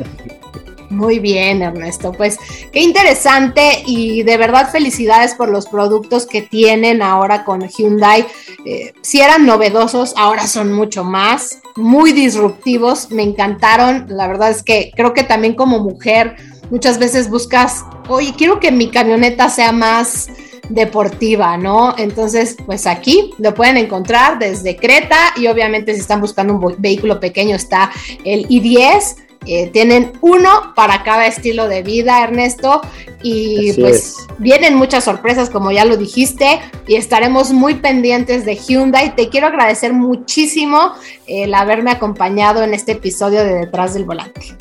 Muy 0.88 1.18
bien, 1.18 1.62
Ernesto. 1.62 2.12
Pues 2.12 2.38
qué 2.71 2.81
interesante 2.81 3.83
y 3.85 4.23
de 4.23 4.37
verdad 4.37 4.71
felicidades 4.71 5.35
por 5.35 5.49
los 5.49 5.66
productos 5.66 6.27
que 6.27 6.42
tienen 6.42 7.03
ahora 7.03 7.44
con 7.44 7.68
Hyundai. 7.68 8.25
Eh, 8.64 8.92
si 9.03 9.21
eran 9.21 9.47
novedosos, 9.47 10.14
ahora 10.16 10.47
son 10.47 10.73
mucho 10.73 11.03
más, 11.03 11.59
muy 11.75 12.12
disruptivos, 12.12 13.11
me 13.11 13.25
encantaron. 13.25 14.07
La 14.11 14.29
verdad 14.29 14.51
es 14.51 14.62
que 14.62 14.92
creo 14.94 15.12
que 15.12 15.25
también 15.25 15.55
como 15.55 15.81
mujer 15.81 16.37
muchas 16.71 17.01
veces 17.01 17.29
buscas, 17.29 17.85
oye, 18.09 18.33
quiero 18.38 18.61
que 18.61 18.71
mi 18.71 18.90
camioneta 18.90 19.51
sea 19.51 19.73
más 19.73 20.29
deportiva, 20.68 21.57
¿no? 21.57 21.94
Entonces, 21.99 22.57
pues 22.66 22.87
aquí 22.87 23.33
lo 23.38 23.55
pueden 23.55 23.77
encontrar 23.77 24.38
desde 24.38 24.77
Creta 24.77 25.35
y 25.37 25.47
obviamente 25.47 25.94
si 25.94 26.01
están 26.01 26.21
buscando 26.21 26.55
un 26.55 26.75
vehículo 26.79 27.21
pequeño 27.21 27.57
está 27.57 27.90
el 28.25 28.49
i10 28.49 29.29
eh, 29.47 29.71
tienen 29.71 30.12
uno 30.21 30.75
para 30.75 31.03
cada 31.03 31.27
estilo 31.27 31.68
de 31.68 31.83
vida, 31.83 32.23
Ernesto, 32.23 32.83
y 33.23 33.73
pues 33.81 34.16
vienen 34.38 34.75
muchas 34.75 35.05
sorpresas, 35.05 35.49
como 35.49 35.71
ya 35.71 35.85
lo 35.85 35.97
dijiste, 35.97 36.61
y 36.87 36.97
estaremos 36.97 37.53
muy 37.53 37.75
pendientes 37.75 38.44
de 38.44 38.57
Hyundai. 38.57 39.14
Te 39.16 39.29
quiero 39.29 39.47
agradecer 39.47 39.92
muchísimo 39.92 40.92
el 41.27 41.55
haberme 41.55 41.92
acompañado 41.92 42.62
en 42.62 42.75
este 42.75 42.92
episodio 42.92 43.42
de 43.44 43.55
Detrás 43.55 43.94
del 43.94 44.05
Volante. 44.05 44.55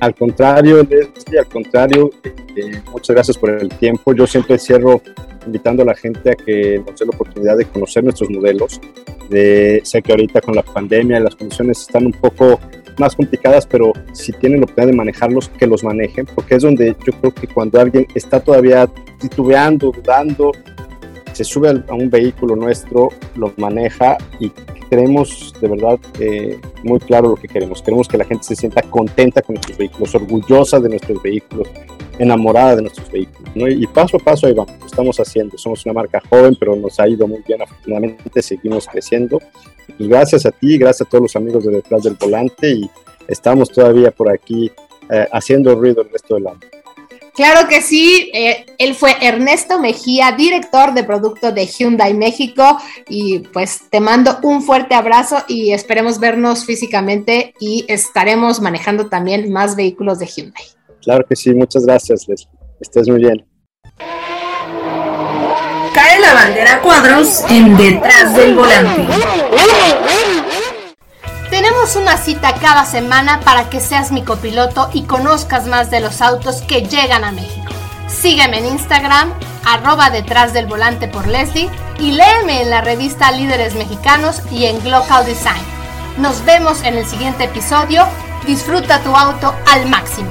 Al 0.00 0.14
contrario, 0.14 0.82
Leslie, 0.82 1.38
al 1.38 1.46
contrario, 1.46 2.10
eh, 2.24 2.82
muchas 2.92 3.14
gracias 3.14 3.38
por 3.38 3.50
el 3.50 3.70
tiempo. 3.70 4.12
Yo 4.12 4.26
siempre 4.26 4.58
cierro 4.58 5.00
invitando 5.46 5.82
a 5.82 5.86
la 5.86 5.94
gente 5.94 6.30
a 6.30 6.34
que 6.34 6.82
nos 6.86 6.98
dé 6.98 7.06
la 7.06 7.14
oportunidad 7.14 7.56
de 7.56 7.64
conocer 7.66 8.04
nuestros 8.04 8.30
modelos. 8.30 8.80
De, 9.28 9.80
sé 9.84 10.02
que 10.02 10.12
ahorita 10.12 10.40
con 10.40 10.54
la 10.54 10.62
pandemia 10.62 11.18
las 11.20 11.34
condiciones 11.34 11.80
están 11.80 12.06
un 12.06 12.12
poco 12.12 12.60
más 12.98 13.16
complicadas, 13.16 13.66
pero 13.66 13.92
si 14.12 14.32
tienen 14.32 14.60
la 14.60 14.64
oportunidad 14.64 14.92
de 14.92 14.96
manejarlos, 14.96 15.48
que 15.48 15.66
los 15.66 15.82
manejen, 15.82 16.26
porque 16.26 16.56
es 16.56 16.62
donde 16.62 16.96
yo 17.04 17.12
creo 17.20 17.34
que 17.34 17.46
cuando 17.46 17.80
alguien 17.80 18.06
está 18.14 18.40
todavía 18.40 18.88
titubeando, 19.18 19.90
dudando, 19.90 20.52
se 21.32 21.42
sube 21.42 21.68
a 21.88 21.94
un 21.94 22.10
vehículo 22.10 22.54
nuestro, 22.54 23.08
lo 23.34 23.52
maneja 23.56 24.16
y 24.38 24.50
creemos 24.88 25.52
de 25.60 25.68
verdad 25.68 25.98
eh, 26.20 26.60
muy 26.84 27.00
claro 27.00 27.30
lo 27.30 27.36
que 27.36 27.48
queremos. 27.48 27.82
Queremos 27.82 28.06
que 28.06 28.18
la 28.18 28.24
gente 28.24 28.44
se 28.44 28.54
sienta 28.54 28.82
contenta 28.82 29.42
con 29.42 29.54
nuestros 29.54 29.76
vehículos, 29.76 30.14
orgullosa 30.14 30.78
de 30.78 30.88
nuestros 30.88 31.20
vehículos, 31.22 31.68
enamorada 32.18 32.76
de 32.76 32.82
nuestros 32.82 33.10
vehículos. 33.10 33.52
Y 33.54 33.86
paso 33.86 34.16
a 34.16 34.20
paso 34.20 34.46
ahí 34.46 34.52
vamos, 34.52 34.74
lo 34.78 34.86
estamos 34.86 35.18
haciendo. 35.18 35.56
Somos 35.58 35.84
una 35.84 35.94
marca 35.94 36.22
joven, 36.28 36.56
pero 36.58 36.76
nos 36.76 36.98
ha 37.00 37.08
ido 37.08 37.26
muy 37.26 37.42
bien. 37.46 37.62
Afortunadamente 37.62 38.42
seguimos 38.42 38.86
creciendo. 38.86 39.40
Y 39.98 40.08
gracias 40.08 40.46
a 40.46 40.50
ti, 40.50 40.78
gracias 40.78 41.06
a 41.06 41.10
todos 41.10 41.22
los 41.22 41.36
amigos 41.36 41.64
de 41.64 41.72
detrás 41.72 42.02
del 42.02 42.14
volante 42.14 42.70
y 42.70 42.90
estamos 43.28 43.70
todavía 43.70 44.10
por 44.10 44.30
aquí 44.30 44.70
eh, 45.10 45.28
haciendo 45.32 45.74
ruido 45.74 46.02
el 46.02 46.10
resto 46.10 46.34
del 46.34 46.46
año. 46.46 46.60
Claro 47.34 47.68
que 47.68 47.82
sí, 47.82 48.30
eh, 48.32 48.64
él 48.78 48.94
fue 48.94 49.16
Ernesto 49.20 49.80
Mejía, 49.80 50.32
director 50.32 50.94
de 50.94 51.02
producto 51.02 51.50
de 51.50 51.66
Hyundai 51.66 52.14
México 52.14 52.78
y 53.08 53.40
pues 53.40 53.90
te 53.90 53.98
mando 53.98 54.38
un 54.42 54.62
fuerte 54.62 54.94
abrazo 54.94 55.38
y 55.48 55.72
esperemos 55.72 56.20
vernos 56.20 56.64
físicamente 56.64 57.52
y 57.58 57.84
estaremos 57.88 58.60
manejando 58.60 59.08
también 59.08 59.52
más 59.52 59.74
vehículos 59.74 60.20
de 60.20 60.26
Hyundai. 60.26 60.64
Claro 61.04 61.24
que 61.28 61.36
sí, 61.36 61.54
muchas 61.54 61.84
gracias, 61.84 62.26
Leslie. 62.26 62.48
Estés 62.80 63.08
muy 63.08 63.20
bien. 63.20 63.46
Cae 65.94 66.18
la 66.20 66.34
bandera 66.34 66.80
cuadros 66.80 67.44
en 67.50 67.76
detrás 67.76 68.34
del 68.34 68.54
volante. 68.54 69.06
Tenemos 71.50 71.94
una 71.94 72.16
cita 72.16 72.54
cada 72.54 72.84
semana 72.84 73.40
para 73.40 73.68
que 73.68 73.80
seas 73.80 74.10
mi 74.10 74.22
copiloto 74.22 74.88
y 74.92 75.02
conozcas 75.02 75.66
más 75.66 75.90
de 75.90 76.00
los 76.00 76.20
autos 76.20 76.62
que 76.62 76.82
llegan 76.82 77.22
a 77.22 77.32
México. 77.32 77.72
Sígueme 78.08 78.58
en 78.58 78.66
Instagram, 78.66 79.32
arroba 79.64 80.10
detrás 80.10 80.52
del 80.52 80.66
volante 80.66 81.06
por 81.06 81.28
Leslie 81.28 81.70
y 82.00 82.12
léeme 82.12 82.62
en 82.62 82.70
la 82.70 82.80
revista 82.80 83.30
Líderes 83.30 83.74
Mexicanos 83.74 84.40
y 84.50 84.64
en 84.64 84.82
Global 84.82 85.26
Design. 85.26 85.62
Nos 86.18 86.44
vemos 86.44 86.82
en 86.82 86.96
el 86.96 87.06
siguiente 87.06 87.44
episodio. 87.44 88.04
Disfruta 88.46 89.00
tu 89.02 89.14
auto 89.14 89.54
al 89.66 89.88
máximo. 89.88 90.30